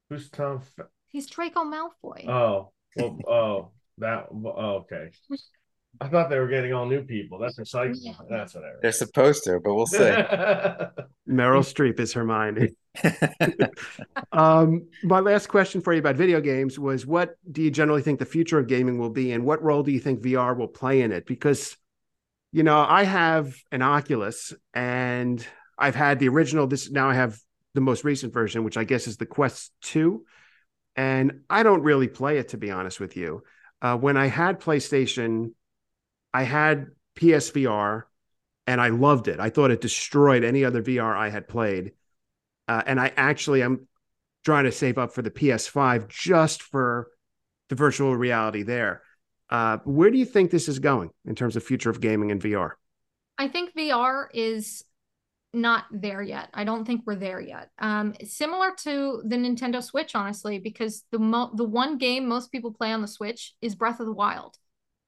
[0.09, 0.63] Who's Tom?
[1.11, 2.29] He's Draco Malfoy.
[2.29, 4.27] Oh, well, oh, that.
[4.31, 5.11] Oh, okay.
[6.01, 7.39] I thought they were getting all new people.
[7.39, 7.97] That's exciting.
[7.99, 8.13] Yeah.
[8.29, 8.79] That's whatever.
[8.83, 9.99] They're supposed to, but we'll see.
[11.29, 12.75] Meryl Streep is Hermione.
[14.33, 18.19] um, my last question for you about video games was: What do you generally think
[18.19, 21.03] the future of gaming will be, and what role do you think VR will play
[21.03, 21.27] in it?
[21.27, 21.77] Because,
[22.53, 25.45] you know, I have an Oculus, and
[25.77, 26.67] I've had the original.
[26.67, 27.39] This now I have
[27.75, 30.25] the most recent version, which I guess is the Quest Two,
[30.99, 33.43] and I don't really play it to be honest with you.
[33.81, 35.53] Uh, when I had PlayStation
[36.33, 38.03] I had PSVR
[38.67, 39.41] and I loved it.
[39.41, 41.93] I thought it destroyed any other VR I had played.
[42.67, 43.89] Uh, and I actually am
[44.45, 47.09] trying to save up for the PS5 just for
[47.71, 49.03] the virtual reality there.
[49.51, 52.43] Uh, where do you think this is going in terms of future of gaming and
[52.43, 52.73] VR?
[53.39, 54.85] I think VR is
[55.55, 56.51] not there yet.
[56.53, 57.71] I don't think we're there yet.
[57.79, 62.73] Um, similar to the Nintendo Switch, honestly, because the mo- the one game most people
[62.73, 64.57] play on the Switch is Breath of the Wild,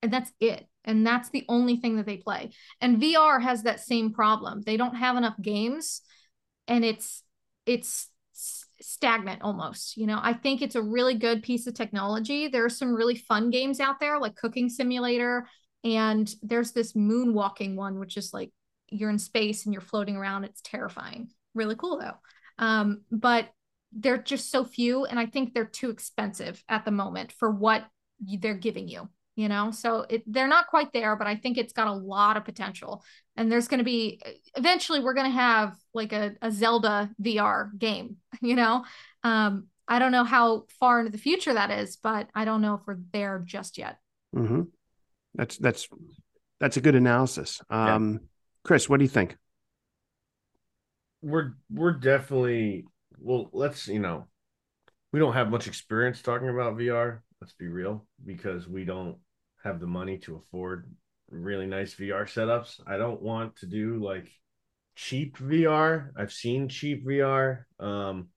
[0.02, 0.66] and that's it.
[0.84, 2.52] And that's the only thing that they play.
[2.80, 4.62] And vr has that same problem.
[4.62, 6.02] They don't have enough games
[6.66, 7.22] and it's
[7.66, 8.08] it's
[8.80, 10.18] stagnant almost you know?
[10.22, 12.48] I think it's a really good piece of technology.
[12.48, 15.46] There are some really fun games out there like cooking simulator
[15.84, 18.50] and there's this moonwalking one which is like
[18.90, 21.30] you're in space and you're floating around it's terrifying.
[21.54, 22.64] Really cool though.
[22.64, 23.48] Um, but
[23.92, 27.84] they're just so few and i think they're too expensive at the moment for what
[28.20, 29.70] they're giving you you know?
[29.70, 33.02] So it, they're not quite there but i think it's got a lot of potential.
[33.36, 34.20] And there's going to be
[34.54, 38.84] eventually we're going to have like a, a zelda vr game you know?
[39.24, 42.74] Um i don't know how far into the future that is but i don't know
[42.74, 43.98] if we're there just yet.
[44.36, 44.62] Mm-hmm.
[45.34, 45.88] that's that's
[46.58, 47.60] that's a good analysis.
[47.70, 48.18] Um yeah.
[48.64, 49.36] Chris what do you think
[51.22, 52.84] we're we're definitely
[53.18, 54.26] well let's you know
[55.12, 59.16] we don't have much experience talking about vr let's be real because we don't
[59.62, 60.90] have the money to afford
[61.30, 62.80] really nice VR setups.
[62.86, 64.28] I don't want to do like
[64.96, 66.10] cheap VR.
[66.16, 67.66] I've seen cheap VR.
[67.78, 68.28] Um,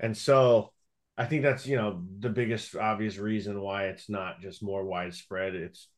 [0.00, 0.72] and so
[1.16, 5.54] I think that's, you know, the biggest obvious reason why it's not just more widespread.
[5.54, 5.88] It's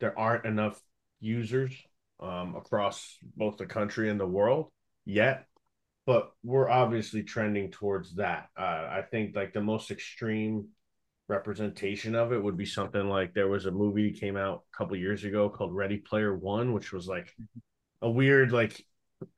[0.00, 0.80] there aren't enough
[1.20, 1.74] users
[2.22, 4.70] um, across both the country and the world
[5.04, 5.46] yet,
[6.06, 8.48] but we're obviously trending towards that.
[8.56, 10.68] Uh, I think like the most extreme
[11.28, 14.76] representation of it would be something like there was a movie that came out a
[14.76, 17.34] couple years ago called Ready Player One, which was like
[18.00, 18.84] a weird like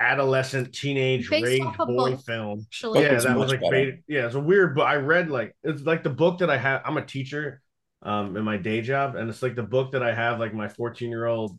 [0.00, 2.66] adolescent teenage Based rage boy book, film.
[2.68, 3.02] Actually.
[3.02, 3.60] Yeah, that was like
[4.08, 6.82] yeah, it's a weird but I read like it's like the book that I have
[6.84, 7.60] I'm a teacher
[8.02, 10.68] um in my day job and it's like the book that I have like my
[10.68, 11.58] 14 year old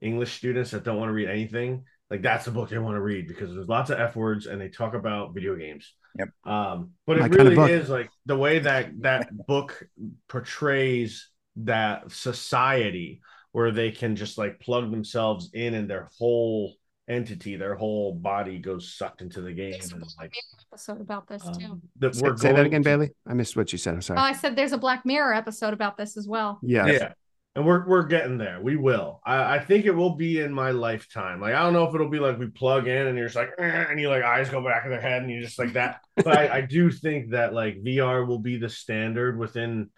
[0.00, 3.00] English students that don't want to read anything like that's the book they want to
[3.00, 6.28] read because there's lots of f words and they talk about video games Yep.
[6.44, 9.86] Um, but it really is like the way that that book
[10.28, 13.20] portrays that society
[13.52, 16.74] where they can just like plug themselves in and their whole
[17.08, 19.72] entity, their whole body goes sucked into the game.
[19.72, 20.34] There's and like
[20.72, 21.66] episode about this too.
[21.66, 22.88] Um, that say, say that again, to...
[22.88, 23.10] Bailey.
[23.26, 23.94] I missed what you said.
[23.94, 24.18] I'm sorry.
[24.18, 26.58] Oh, I said there's a Black Mirror episode about this as well.
[26.62, 27.00] Yes.
[27.00, 27.12] Yeah
[27.56, 28.60] and we're we're getting there.
[28.60, 29.20] We will.
[29.24, 31.40] I, I think it will be in my lifetime.
[31.40, 33.50] Like I don't know if it'll be like we plug in and you're just like
[33.58, 36.00] eh, and you like eyes go back in their head and you just like that.
[36.16, 39.88] but I, I do think that like VR will be the standard within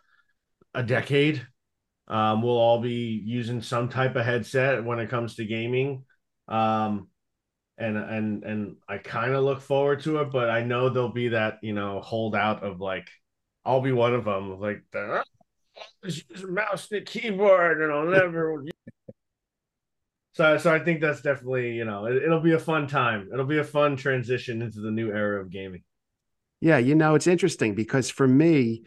[0.73, 1.45] a decade.
[2.07, 6.05] Um, we'll all be using some type of headset when it comes to gaming.
[6.47, 7.09] Um,
[7.77, 11.29] and and and I kind of look forward to it, but I know there'll be
[11.31, 13.09] that you know holdout of like
[13.65, 14.85] I'll be one of them like
[16.05, 18.65] use a mouse and a keyboard, and I'll never.
[20.33, 23.29] so, so I think that's definitely you know it, it'll be a fun time.
[23.33, 25.83] It'll be a fun transition into the new era of gaming.
[26.61, 28.83] Yeah, you know, it's interesting because for me,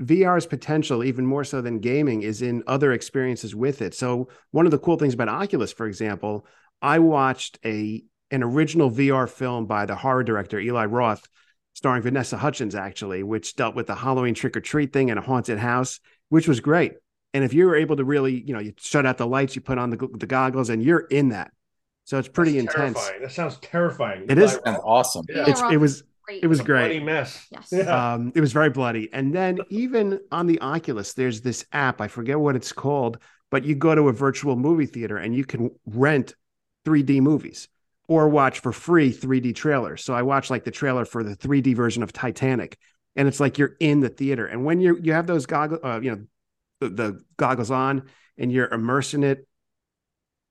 [0.00, 3.94] VR's potential, even more so than gaming, is in other experiences with it.
[3.94, 6.46] So one of the cool things about Oculus, for example,
[6.80, 11.26] I watched a an original VR film by the horror director Eli Roth,
[11.74, 15.22] starring Vanessa Hudgens, actually, which dealt with the Halloween trick or treat thing in a
[15.22, 15.98] haunted house
[16.30, 16.94] which was great.
[17.34, 19.78] And if you're able to really, you know, you shut out the lights, you put
[19.78, 21.52] on the, the goggles, and you're in that.
[22.04, 22.96] So it's pretty That's intense.
[22.98, 23.22] Terrifying.
[23.22, 24.26] That sounds terrifying.
[24.28, 24.58] It is.
[24.64, 25.26] Sounds awesome.
[25.28, 25.44] Yeah.
[25.46, 26.42] It's, it was great.
[26.42, 26.86] it was a great.
[26.86, 27.46] bloody mess.
[27.52, 27.68] Yes.
[27.70, 28.14] Yeah.
[28.14, 29.08] Um, it was very bloody.
[29.12, 32.00] And then even on the Oculus, there's this app.
[32.00, 33.18] I forget what it's called,
[33.50, 36.34] but you go to a virtual movie theater and you can rent
[36.84, 37.68] 3D movies
[38.08, 40.02] or watch for free 3D trailers.
[40.02, 42.76] So I watched like the trailer for the 3D version of Titanic,
[43.16, 44.46] and it's like you're in the theater.
[44.46, 46.24] And when you you have those goggles, uh, you know,
[46.80, 48.08] the, the goggles on,
[48.38, 49.46] and you're immersed in it,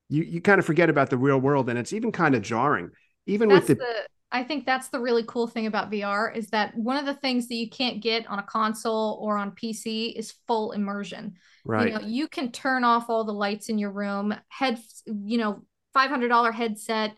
[0.08, 2.90] you you kind of forget about the real world, and it's even kind of jarring.
[3.26, 6.48] Even that's with the, the I think that's the really cool thing about VR is
[6.50, 10.08] that one of the things that you can't get on a console or on PC
[10.16, 11.34] is full immersion.
[11.64, 15.38] right, You know, you can turn off all the lights in your room, head, you
[15.38, 17.16] know, $500 headset,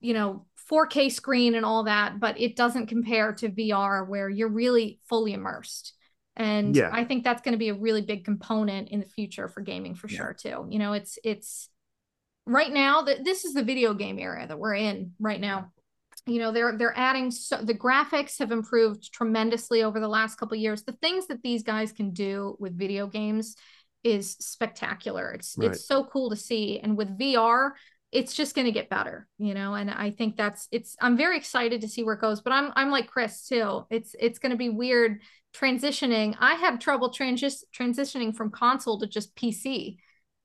[0.00, 4.48] you know, 4K screen and all that, but it doesn't compare to VR where you're
[4.48, 5.94] really fully immersed.
[6.36, 6.90] And Yeah.
[6.92, 9.94] I think that's going to be a really big component in the future for gaming
[9.94, 10.16] for Yeah.
[10.16, 10.66] sure too.
[10.70, 11.68] You know, it's it's
[12.46, 15.70] right now that this is the video game era that we're in right now.
[16.26, 20.56] You know, they're they're adding so the graphics have improved tremendously over the last couple
[20.56, 20.82] of years.
[20.82, 23.56] The things that these guys can do with video games
[24.02, 25.32] is spectacular.
[25.32, 25.70] It's Right.
[25.70, 26.80] it's so cool to see.
[26.80, 27.74] And with VR,
[28.14, 29.74] it's just going to get better, you know.
[29.74, 30.96] And I think that's it's.
[31.00, 32.40] I'm very excited to see where it goes.
[32.40, 33.84] But I'm I'm like Chris too.
[33.90, 35.20] It's it's going to be weird
[35.54, 36.36] transitioning.
[36.38, 39.96] I had trouble transis transitioning from console to just PC,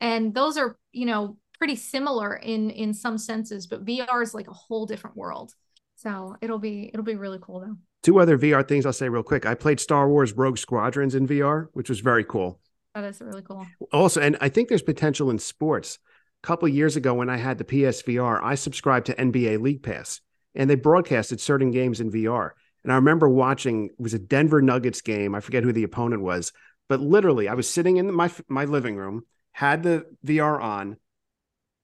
[0.01, 3.67] and those are you know pretty similar in in some senses.
[3.67, 5.53] But VR is like a whole different world.
[5.95, 7.75] So it'll be it'll be really cool though.
[8.03, 9.45] two other VR things I'll say real quick.
[9.45, 12.59] I played Star Wars Rogue Squadrons in VR, which was very cool.
[12.95, 13.65] That is really cool.
[13.91, 15.99] Also, and I think there's potential in sports.
[16.43, 20.21] A couple years ago, when I had the PSVR, I subscribed to NBA League Pass,
[20.55, 22.51] and they broadcasted certain games in VR.
[22.83, 25.35] And I remember watching it was a Denver Nuggets game.
[25.35, 26.53] I forget who the opponent was,
[26.87, 30.97] but literally, I was sitting in my my living room, had the VR on,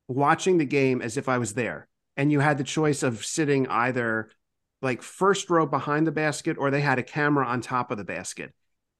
[0.07, 1.87] watching the game as if I was there.
[2.15, 4.29] And you had the choice of sitting either
[4.81, 8.05] like first row behind the basket, or they had a camera on top of the
[8.05, 8.53] basket.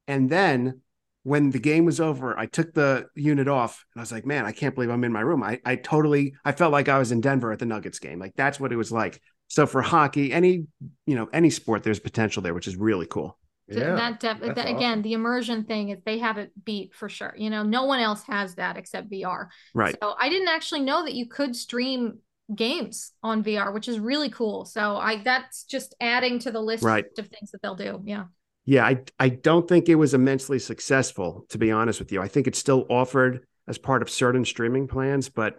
[0.08, 0.82] And then
[1.26, 4.46] when the game was over, I took the unit off and I was like, man,
[4.46, 5.42] I can't believe I'm in my room.
[5.42, 8.20] I, I totally, I felt like I was in Denver at the Nuggets game.
[8.20, 9.20] Like that's what it was like.
[9.48, 10.68] So for hockey, any,
[11.08, 13.40] you know, any sport, there's potential there, which is really cool.
[13.72, 13.96] Th- Yeah.
[13.96, 14.76] that, def- that awesome.
[14.76, 17.34] again, the immersion thing is they have it beat for sure.
[17.36, 19.48] You know, no one else has that except VR.
[19.74, 19.96] Right.
[20.04, 22.20] So I didn't actually know that you could stream
[22.54, 24.66] games on VR, which is really cool.
[24.66, 27.06] So I that's just adding to the list Right.
[27.18, 28.02] of things that they'll do.
[28.06, 28.26] Yeah.
[28.66, 28.86] Yeah.
[28.86, 32.22] I, I don't think it was immensely successful, to be honest with you.
[32.22, 35.58] I think it's still offered as part of certain streaming plans, but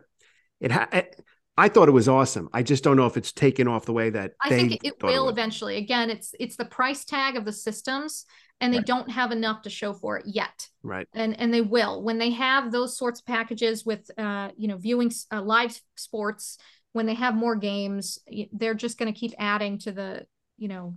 [0.60, 1.08] it had,
[1.56, 2.48] I thought it was awesome.
[2.52, 5.02] I just don't know if it's taken off the way that I they think it
[5.02, 5.30] will would.
[5.32, 5.76] eventually.
[5.78, 8.26] Again, it's it's the price tag of the systems
[8.60, 8.86] and they Right.
[8.86, 10.68] don't have enough to show for it yet.
[10.82, 11.08] Right.
[11.14, 14.76] and and they will when they have those sorts of packages with uh you know
[14.76, 16.58] viewing uh, live sports
[16.92, 18.18] when they have more games
[18.52, 20.26] they're just going to keep adding to the
[20.58, 20.96] you know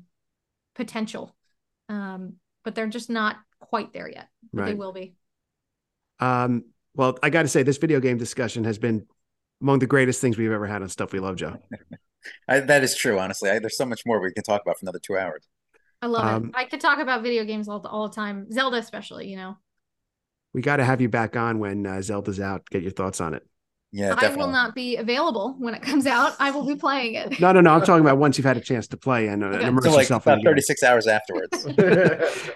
[0.76, 1.36] potential
[1.90, 5.16] um but they're just not quite there yet but they will be
[6.20, 6.66] Um,
[6.96, 9.06] well, I got to say, this video game discussion has been
[9.62, 11.58] among the greatest things we've ever had on Stuff We Love, Joe.
[12.48, 13.50] I, that is true, honestly.
[13.50, 15.48] I, there's so much more we can talk about for another two hours.
[16.02, 18.78] i love Um, it i could talk about video games all, all the time zelda
[18.78, 19.58] especially you know
[20.54, 22.66] We got to have you back on when uh, Zelda's out.
[22.70, 23.46] Get your thoughts on it.
[23.92, 27.40] Yeah, i will not be available when it comes out i will be playing it
[27.40, 27.72] No, no, no.
[27.74, 29.68] I'm talking about once you've had a chance to play and, uh, and Okay.
[29.68, 30.52] immerse So like yourself in about the game.
[30.52, 31.68] 36 hours afterwards.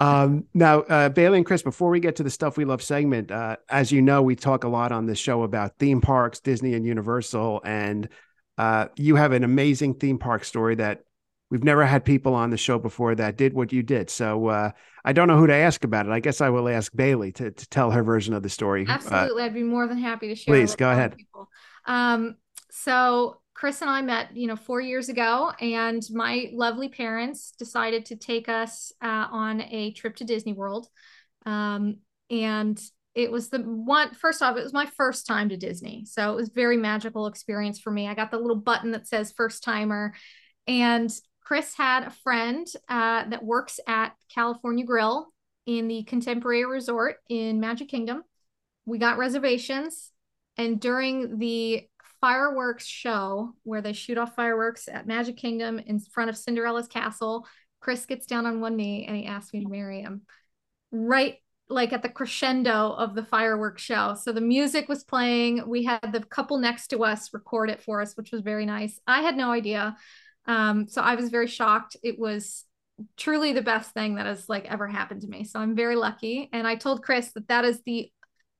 [0.00, 3.30] Um, now, uh, Bailey and Chris, before we get to the stuff we love segment,
[3.30, 6.74] uh, as you know, we talk a lot on this show about theme parks, Disney
[6.74, 8.08] and Universal, and
[8.56, 11.02] uh, you have an amazing theme park story that
[11.50, 14.08] we've never had people on the show before that did what you did.
[14.08, 14.70] So uh,
[15.04, 16.12] I don't know who to ask about it.
[16.12, 18.86] I guess I will ask Bailey to, to tell her version of the story.
[18.86, 19.42] Uh, Absolutely.
[19.42, 20.54] I'd be more than happy to share.
[20.54, 21.16] please, go ahead.
[21.86, 22.36] Um,
[22.70, 28.06] so Chris and I met, you know, four years ago, and my lovely parents decided
[28.06, 30.88] to take us uh, on a trip to Disney World.
[31.44, 31.96] Um,
[32.30, 32.80] and
[33.14, 36.04] it was the one, first off, it was my first time to Disney.
[36.06, 38.08] So it was a very magical experience for me.
[38.08, 40.14] I got the little button that says first timer.
[40.66, 41.10] And
[41.50, 45.32] Chris had a friend uh, that works at California Grill
[45.66, 48.22] in the Contemporary Resort in Magic Kingdom.
[48.86, 50.12] We got reservations,
[50.56, 51.88] and during the
[52.20, 57.48] fireworks show where they shoot off fireworks at Magic Kingdom in front of Cinderella's castle,
[57.80, 60.20] Chris gets down on one knee and he asks me to marry him.
[60.92, 61.38] Right
[61.68, 64.14] like at the crescendo of the fireworks show.
[64.20, 65.68] So the music was playing.
[65.68, 69.00] We had the couple next to us record it for us, which was very nice.
[69.06, 69.96] I had no idea.
[70.46, 71.96] Um, so I was very shocked.
[72.02, 72.64] It was
[73.16, 75.44] truly the best thing that has like ever happened to me.
[75.44, 76.48] So I'm very lucky.
[76.52, 78.10] And I told Chris that that is the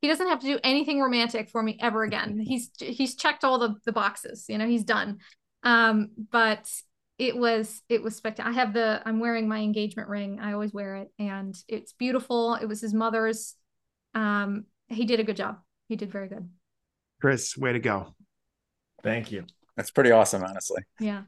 [0.01, 2.41] he doesn't have to do anything romantic for me ever again.
[2.41, 4.47] He's he's checked all the the boxes.
[4.49, 5.19] You know, he's done.
[5.63, 6.71] Um, but
[7.19, 8.51] it was it was spectacular.
[8.51, 10.41] I have the I'm wearing my engagement ring.
[10.41, 12.55] I always wear it, and it's beautiful.
[12.55, 13.57] It was his mother's.
[14.15, 15.59] Um, he did a good job.
[15.89, 16.49] He did very good.
[17.21, 18.15] Chris, way to go!
[19.03, 19.45] Thank you.
[19.77, 20.83] That's pretty awesome, honestly.
[20.99, 21.23] Yeah.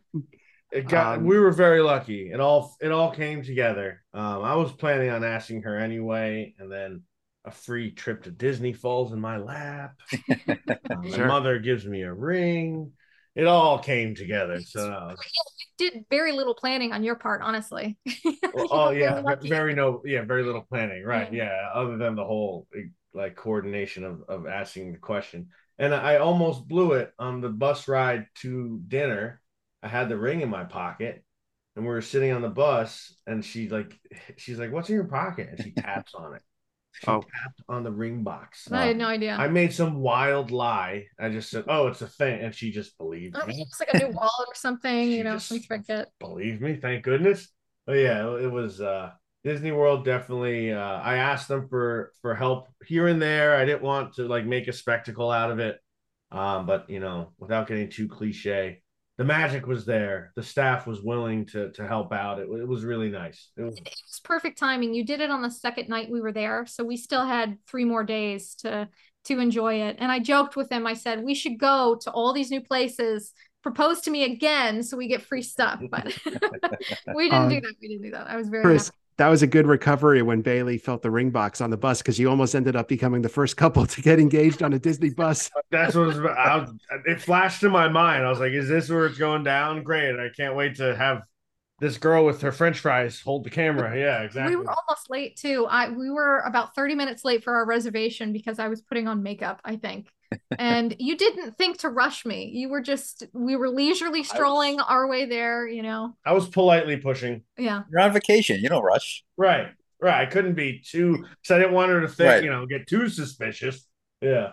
[0.73, 1.19] It got.
[1.19, 2.31] Um, we were very lucky.
[2.33, 4.03] It all it all came together.
[4.15, 7.03] Um, I was planning on asking her anyway, and then
[7.45, 9.95] a free trip to Disney falls in my lap.
[10.91, 11.19] um, sure.
[11.19, 12.93] My mother gives me a ring.
[13.35, 14.61] It all came together.
[14.63, 17.99] So yeah, you did very little planning on your part, honestly.
[18.55, 21.31] well, oh yeah, very, very no, yeah, very little planning, right?
[21.31, 21.45] Yeah.
[21.45, 22.67] yeah, other than the whole
[23.13, 25.49] like coordination of of asking the question,
[25.79, 29.42] and I almost blew it on the bus ride to dinner
[29.83, 31.25] I had the ring in my pocket
[31.77, 33.99] and we were sitting on the bus and she like
[34.37, 35.49] she's like, What's in your pocket?
[35.51, 36.43] And she taps on it.
[36.93, 37.23] She oh.
[37.23, 38.71] tapped on the ring box.
[38.71, 39.35] I had no idea.
[39.35, 41.07] I made some wild lie.
[41.19, 43.63] I just said, "Oh, it's a thing," and she just believed oh, me.
[43.63, 46.11] It's like a new wallet or something, you know, some trinket.
[46.21, 47.49] Believe me, thank goodness.
[47.87, 49.11] But yeah, it was uh,
[49.43, 50.05] Disney World.
[50.05, 53.57] Definitely, uh, I asked them for for help here and there.
[53.57, 55.81] I didn't want to like make a spectacle out of it,
[56.31, 58.82] um, but you know, without getting too cliche,
[59.19, 60.33] the magic was there.
[60.37, 62.39] The staff was willing to to help out.
[62.39, 63.51] It, it was really nice.
[63.57, 64.95] It was, it was perfect timing.
[64.95, 67.85] You did it on the second night we were there, so we still had three
[67.85, 68.89] more days to
[69.25, 69.97] to enjoy it.
[69.99, 70.87] And I joked with him.
[70.87, 73.33] I said we should go to all these new places.
[73.63, 76.07] Propose to me again so we get free stuff, but
[77.15, 77.75] we didn't um, do that.
[77.81, 78.29] We didn't do that.
[78.29, 81.31] I was very Chris, happy that was a good recovery when Bailey felt the ring
[81.31, 84.19] box on the bus because you almost ended up becoming the first couple to get
[84.19, 85.51] engaged on a Disney bus.
[85.71, 86.67] That's what was, I
[87.07, 88.25] it flashed in my mind.
[88.25, 90.19] I was like, "Is this where it's going down?" Great!
[90.19, 91.23] I can't wait to have
[91.81, 93.97] this girl with her French fries hold the camera.
[93.99, 94.57] Yeah, exactly.
[94.57, 95.67] We were almost late too.
[95.69, 99.23] I we were about thirty minutes late for our reservation because I was putting on
[99.23, 99.61] makeup.
[99.65, 100.09] I think
[100.59, 102.51] and you didn't think to rush me.
[102.53, 106.17] You were just we were leisurely strolling was, our way there, you know.
[106.25, 107.43] I was politely pushing.
[107.57, 107.83] Yeah.
[107.91, 108.61] You're on vacation.
[108.61, 109.25] You don't rush.
[109.37, 109.69] Right.
[110.01, 110.21] Right.
[110.21, 112.45] I couldn't be too because I didn't want her to think, right.
[112.45, 113.87] you know, get too suspicious.
[114.21, 114.53] Yeah.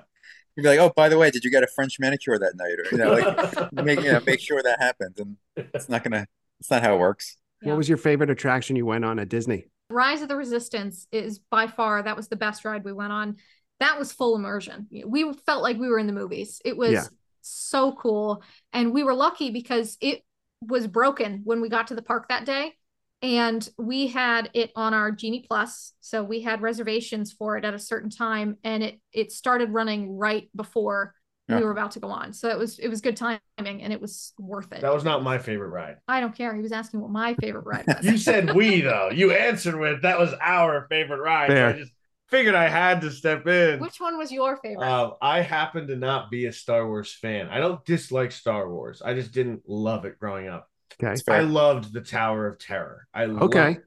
[0.56, 2.76] You'd be like, oh, by the way, did you get a French manicure that night?
[2.80, 5.20] Or you know, like make you know, make sure that happens.
[5.20, 6.28] And it's not gonna
[6.60, 7.38] it's not how it works.
[7.62, 7.70] Yeah.
[7.70, 9.66] What was your favorite attraction you went on at Disney?
[9.90, 13.38] Rise of the Resistance is by far that was the best ride we went on
[13.80, 14.88] that was full immersion.
[15.06, 16.62] We felt like we were in the movies.
[16.66, 17.04] It was yeah.
[17.42, 18.44] so cool.
[18.74, 20.24] And we were lucky because it
[20.62, 22.74] was broken when we got to the park that day.
[23.22, 25.94] And we had it on our Genie Plus.
[26.00, 28.58] So we had reservations for it at a certain time.
[28.64, 31.14] And it it started running right before
[31.50, 31.58] yeah.
[31.58, 32.32] we were about to go on.
[32.34, 34.82] So it was it was good timing and it was worth it.
[34.82, 35.98] That was not my favorite ride.
[36.08, 36.56] I don't care.
[36.56, 38.06] He was asking what my favorite ride was.
[38.06, 39.10] you said we though.
[39.10, 41.50] You answered with that was our favorite ride.
[41.50, 41.92] So I just
[42.30, 43.80] figured I had to step in.
[43.80, 44.86] Which one was your favorite?
[44.86, 47.50] Uh, I happen to not be a Star Wars fan.
[47.50, 49.02] I don't dislike Star Wars.
[49.04, 50.70] I just didn't love it growing up.
[51.02, 51.20] Okay.
[51.30, 53.08] I loved the Tower of Terror.
[53.14, 53.78] I okay.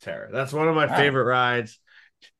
[0.00, 0.30] Terror.
[0.32, 0.96] That's one of my wow.
[0.96, 1.78] favorite rides.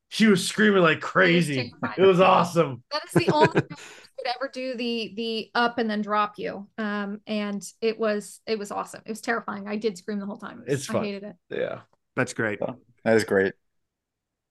[0.08, 1.72] She was screaming like crazy.
[1.96, 2.82] It was awesome.
[2.90, 3.48] That is the only
[4.20, 6.68] could ever do the the up and then drop you.
[6.78, 9.02] Um, and it was it was awesome.
[9.06, 9.68] It was terrifying.
[9.68, 10.62] I did scream the whole time.
[10.66, 11.02] It was, it's fun.
[11.02, 11.36] I hated it.
[11.50, 11.80] Yeah,
[12.16, 12.60] that's great.
[13.04, 13.54] That is great.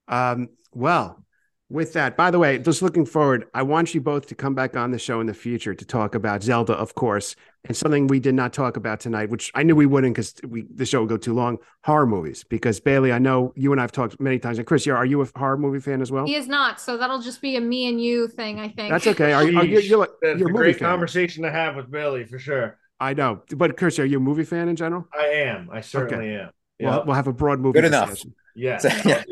[0.10, 1.24] Um, well,
[1.70, 4.76] with that, by the way, just looking forward, I want you both to come back
[4.76, 7.36] on the show in the future to talk about Zelda, of course,
[7.66, 10.66] and something we did not talk about tonight, which I knew we wouldn't because we
[10.74, 11.60] the show would go too long.
[11.84, 15.05] Horror movies, because Bailey, I know you and I've talked many times, and Chris, are
[15.05, 16.26] you a horror movie fan as well?
[16.26, 18.89] He is not, so that'll just be a me and you thing, I think.
[18.91, 19.34] That's okay.
[19.34, 19.60] Are, you?
[19.60, 20.89] Are you you're, That's you're a, a great fan.
[20.89, 22.80] conversation to have with Bailey for sure.
[22.99, 25.07] I know, but Chris, are you a movie fan in general?
[25.14, 25.70] I am.
[25.72, 26.43] I certainly okay.
[26.43, 26.49] am.
[26.80, 26.91] Yep.
[26.91, 27.80] We'll, we'll have a broad movie.
[27.80, 28.18] Good enough.
[28.55, 28.84] Yes.
[29.05, 29.24] yeah.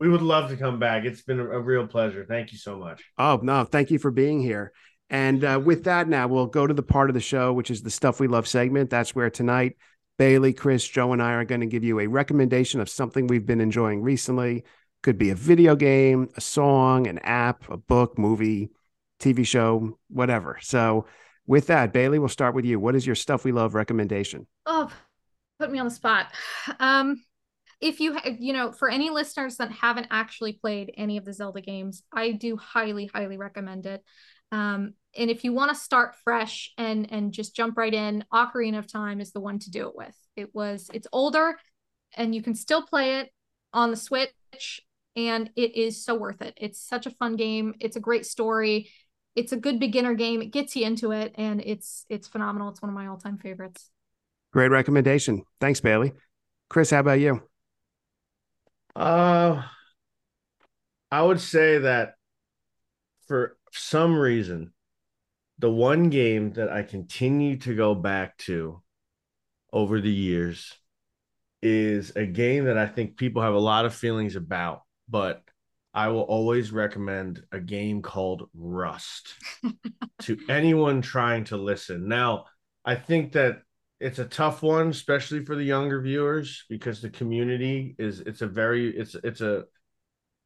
[0.00, 1.04] We would love to come back.
[1.04, 2.24] It's been a, a, real pleasure.
[2.26, 3.04] Thank you so much.
[3.18, 3.64] Oh, no.
[3.64, 4.72] Thank you for being here.
[5.10, 7.82] And uh, with that, now we'll go to the part of the show, which is
[7.82, 8.88] the Stuff We Love segment.
[8.88, 9.76] That's where tonight,
[10.18, 13.46] Bailey, Chris, Joe, and I are going to give you a recommendation of something we've
[13.46, 14.64] been enjoying recently.
[15.02, 18.70] Could be a video game, a song, an app, a book, movie,
[19.18, 20.58] TV show, whatever.
[20.62, 21.06] So,
[21.46, 22.78] with that, Bailey, we'll start with you.
[22.78, 24.46] What is your Stuff We Love recommendation?
[24.66, 24.90] Oh,
[25.58, 26.28] put me on the spot.
[26.78, 27.22] Um,
[27.80, 31.60] if you you know for any listeners that haven't actually played any of the zelda
[31.60, 34.02] games i do highly highly recommend it.
[34.52, 38.78] Um, and if you want to start fresh and and just jump right in ocarina
[38.78, 40.16] of time is the one to do it with.
[40.36, 41.58] It was it's older
[42.16, 43.30] and you can still play it
[43.72, 44.82] on the switch
[45.16, 46.54] and it is so worth it.
[46.56, 47.74] It's such a fun game.
[47.80, 48.90] It's a great story.
[49.36, 50.42] It's a good beginner game.
[50.42, 52.70] It gets you into it and it's it's phenomenal.
[52.70, 53.90] It's one of my all-time favorites.
[54.52, 55.44] Great recommendation.
[55.60, 56.12] Thanks bailey.
[56.68, 57.49] Chris, how about you?
[58.94, 59.62] Uh,
[61.10, 62.14] I would say that
[63.26, 64.72] for some reason,
[65.58, 68.82] the one game that I continue to go back to
[69.72, 70.74] over the years
[71.62, 75.42] is a game that I think people have a lot of feelings about, but
[75.92, 79.34] I will always recommend a game called Rust
[80.22, 82.08] to anyone trying to listen.
[82.08, 82.46] Now,
[82.84, 83.62] I think that
[84.00, 88.46] it's a tough one, especially for the younger viewers, because the community is it's a
[88.46, 89.64] very it's it's a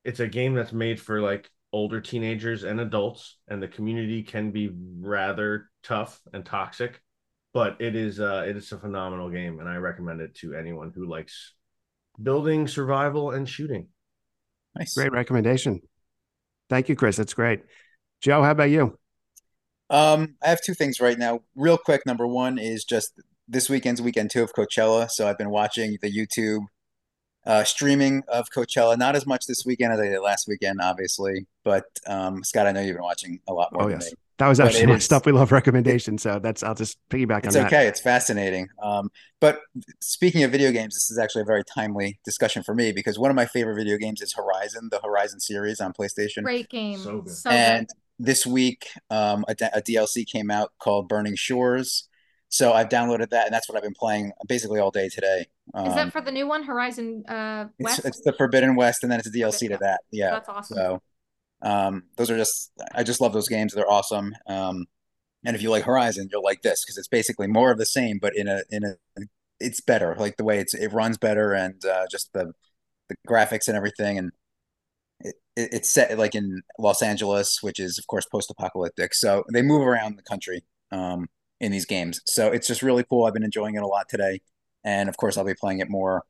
[0.05, 4.51] it's a game that's made for like older teenagers and adults, and the community can
[4.51, 7.01] be rather tough and toxic.
[7.53, 10.93] But it is uh it is a phenomenal game, and I recommend it to anyone
[10.93, 11.55] who likes
[12.21, 13.89] building, survival, and shooting.
[14.77, 14.95] Nice.
[14.95, 15.81] Great recommendation.
[16.69, 17.17] Thank you, Chris.
[17.17, 17.63] That's great.
[18.21, 18.99] Joe, how about you?
[19.91, 21.43] Um, I have two things right now.
[21.55, 23.13] Real quick, number one is just
[23.49, 25.11] this weekend's weekend two of Coachella.
[25.11, 26.67] So I've been watching the YouTube
[27.47, 28.97] uh, streaming of Coachella.
[28.97, 31.47] Not as much this weekend as I did last weekend, obviously.
[31.63, 33.85] But um, Scott, I know you've been watching a lot more.
[33.85, 34.17] Oh yes, me.
[34.39, 36.19] that was actually my stuff we love recommendation.
[36.19, 37.57] So that's I'll just piggyback on that.
[37.57, 37.87] it's okay.
[37.87, 38.69] It's fascinating.
[38.83, 39.61] Um, but
[40.01, 43.31] speaking of video games, this is actually a very timely discussion for me because one
[43.31, 46.43] of my favorite video games is Horizon, the Horizon series on PlayStation.
[46.43, 46.99] Great game.
[46.99, 47.35] So good.
[47.35, 52.09] So and good this week um, a, a, DLC came out called Burning Shores.
[52.55, 55.49] So I've downloaded that, and that's what I've been playing basically all day today.
[55.75, 57.99] Um, Is that um, for the new one, Horizon uh, West?
[57.99, 60.03] It's, it's, the Forbidden West, and then it's a DLC to that.
[60.13, 60.77] Yeah, that's awesome.
[60.77, 61.03] So
[61.63, 63.75] um, those are just I just love those games.
[63.75, 64.37] They're awesome.
[64.47, 64.87] Um,
[65.45, 68.21] and if you like Horizon, you'll like this because it's basically more of the same,
[68.23, 68.95] but in a in a
[69.59, 70.15] it's better.
[70.17, 72.53] Like the way it's it runs better, and uh, just the
[73.09, 74.31] the graphics and everything, and
[75.19, 79.13] it, it's set like in Los Angeles, which is of course post-apocalyptic.
[79.13, 81.27] So they move around the country um,
[81.65, 82.21] in these games.
[82.27, 83.25] So it's just really cool.
[83.25, 84.41] I've been enjoying it a lot today,
[84.85, 86.23] and of course I'll be playing it more.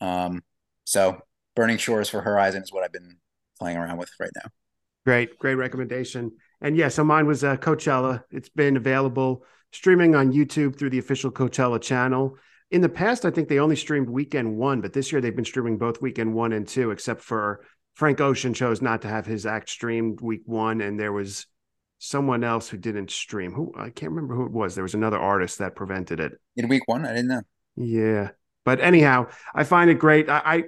[0.00, 0.42] Um,
[0.84, 1.20] so
[1.54, 3.18] Burning Shores for Horizon is what I've been
[3.58, 4.50] playing around with right now.
[5.06, 6.32] Great, great recommendation.
[6.60, 8.24] And yeah, so mine was uh, Coachella.
[8.30, 12.36] It's been available streaming on YouTube through the official Coachella channel.
[12.72, 15.44] In the past, I think they only streamed weekend one, but this year they've been
[15.44, 17.64] streaming both weekend one and two, except for
[17.94, 21.46] Frank Ocean chose not to have his act streamed week one, and there was
[22.00, 23.52] someone else who didn't stream.
[23.52, 24.74] Who I can't remember who it was.
[24.74, 27.04] There was another artist that prevented it in week one.
[27.04, 27.42] I didn't know.
[27.76, 28.30] Yeah,
[28.64, 30.28] but anyhow, I find it great.
[30.28, 30.64] I, I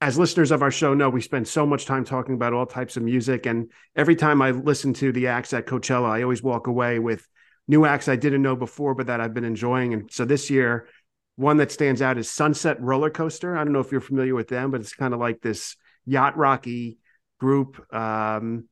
[0.00, 2.96] as listeners of our show know, we spend so much time talking about all types
[2.96, 6.68] of music, and every time I listen to the acts at Coachella, I always walk
[6.68, 7.28] away with
[7.68, 9.92] new acts I didn't know before, but that I've been enjoying.
[9.92, 10.88] And so this year,
[11.36, 13.56] one that stands out is Sunset Roller Coaster.
[13.56, 15.76] I don't know if you're familiar with them, but it's kind of like this
[16.06, 16.98] yacht rocky
[17.38, 17.84] group.
[17.94, 18.68] Um,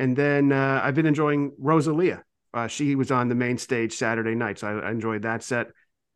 [0.00, 2.24] and then uh, I've been enjoying Rosalia.
[2.54, 5.68] Uh, she was on the main stage Saturday night, so I, I enjoyed that set.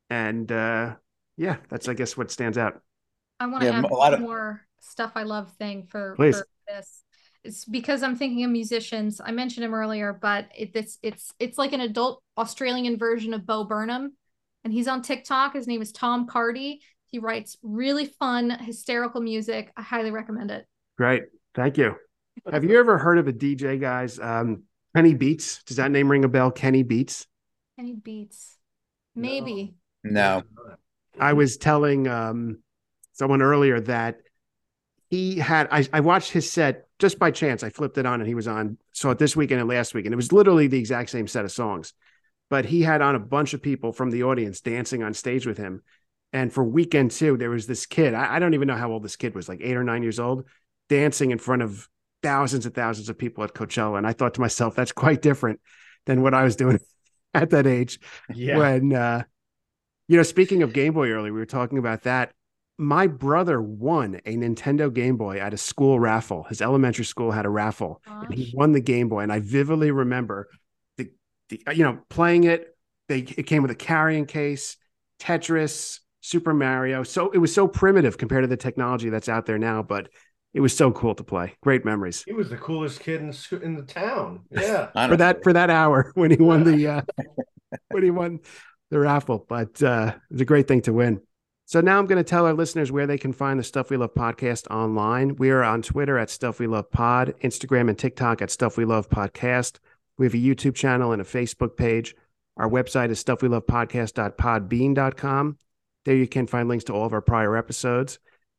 [0.08, 0.94] And uh,
[1.36, 2.80] yeah, that's I guess what stands out.
[3.38, 4.20] I want to yeah, add a lot of...
[4.20, 6.32] more stuff I love thing for, for
[6.66, 7.02] this.
[7.44, 9.20] It's because I'm thinking of musicians.
[9.22, 13.44] I mentioned him earlier, but it, it's it's it's like an adult Australian version of
[13.44, 14.14] Bo Burnham,
[14.64, 15.52] and he's on TikTok.
[15.52, 16.78] His name is Tom Cardy.
[17.04, 19.70] He writes really fun, hysterical music.
[19.76, 20.64] I highly recommend it.
[20.96, 21.24] Great.
[21.54, 21.96] Thank you.
[22.50, 24.18] Have you ever heard of a DJ, guys?
[24.18, 24.64] Um,
[24.94, 25.62] Kenny Beats.
[25.64, 26.50] Does that name ring a bell?
[26.50, 27.26] Kenny Beats.
[27.76, 28.58] Kenny Beats.
[29.14, 29.74] Maybe.
[30.02, 30.42] No.
[31.18, 32.58] I was telling um,
[33.12, 34.18] someone earlier that
[35.10, 37.62] he had, I, I watched his set just by chance.
[37.62, 40.04] I flipped it on and he was on, saw it this weekend and last week.
[40.04, 41.94] And it was literally the exact same set of songs.
[42.50, 45.56] But he had on a bunch of people from the audience dancing on stage with
[45.56, 45.82] him.
[46.32, 48.12] And for weekend two, there was this kid.
[48.12, 50.18] I, I, don't even know how old this kid was, like eight or nine years
[50.18, 50.44] old,
[50.88, 51.88] dancing in front of
[52.24, 53.98] thousands and thousands of people at Coachella.
[53.98, 55.60] And I thought to myself, that's quite different
[56.06, 56.80] than what I was doing
[57.34, 58.00] at that age.
[58.34, 58.58] Yeah.
[58.58, 59.24] When, uh,
[60.08, 62.32] you know, speaking of Game Boy earlier, we were talking about that.
[62.78, 66.44] My brother won a Nintendo Game Boy at a school raffle.
[66.44, 68.24] His elementary school had a raffle, Gosh.
[68.24, 69.20] and he won the Game Boy.
[69.20, 70.48] And I vividly remember
[70.96, 71.10] the,
[71.50, 72.76] the you know, playing it.
[73.08, 74.76] They it came with a carrying case,
[75.20, 77.02] Tetris, Super Mario.
[77.02, 80.08] So it was so primitive compared to the technology that's out there now, but
[80.54, 81.56] it was so cool to play.
[81.62, 82.22] Great memories.
[82.24, 84.44] He was the coolest kid in, in the town.
[84.50, 87.02] Yeah, for that for that hour when he won the uh,
[87.90, 88.38] when he won
[88.90, 89.44] the raffle.
[89.48, 91.20] But uh, it was a great thing to win.
[91.66, 93.96] So now I'm going to tell our listeners where they can find the Stuff We
[93.96, 95.36] Love podcast online.
[95.36, 98.84] We are on Twitter at Stuff We Love Pod, Instagram and TikTok at Stuff We
[98.84, 99.78] Love Podcast.
[100.18, 102.14] We have a YouTube channel and a Facebook page.
[102.58, 105.58] Our website is stuffwelovepodcast.podbean.com.
[106.04, 108.18] There you can find links to all of our prior episodes.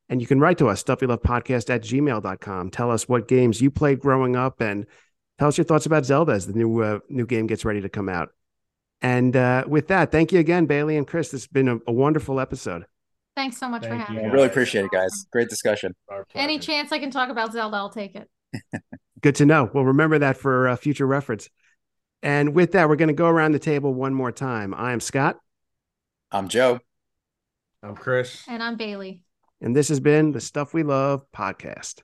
[0.10, 2.70] And you can write to us, stuffwelovepodcast at gmail.com.
[2.70, 4.86] Tell us what games you played growing up and
[5.40, 7.90] tell us your thoughts about Zelda as the new uh, new game gets ready to
[7.90, 8.30] come out.
[9.02, 11.30] And uh, with that, thank you again, Bailey and Chris.
[11.30, 12.86] This has been a, a wonderful episode.
[13.36, 14.30] Thanks so much Thank for having me.
[14.30, 15.26] I really appreciate it, guys.
[15.32, 15.94] Great discussion.
[16.34, 18.30] Any chance I can talk about Zelda, I'll take it.
[19.22, 19.70] Good to know.
[19.74, 21.50] Well, remember that for uh, future reference.
[22.24, 24.74] And with that, we're going to go around the table one more time.
[24.74, 25.38] I am Scott.
[26.32, 26.80] I'm Joe.
[27.84, 28.44] I'm Chris.
[28.48, 29.22] And I'm Bailey.
[29.66, 32.04] And this has been the Stuff We Love podcast.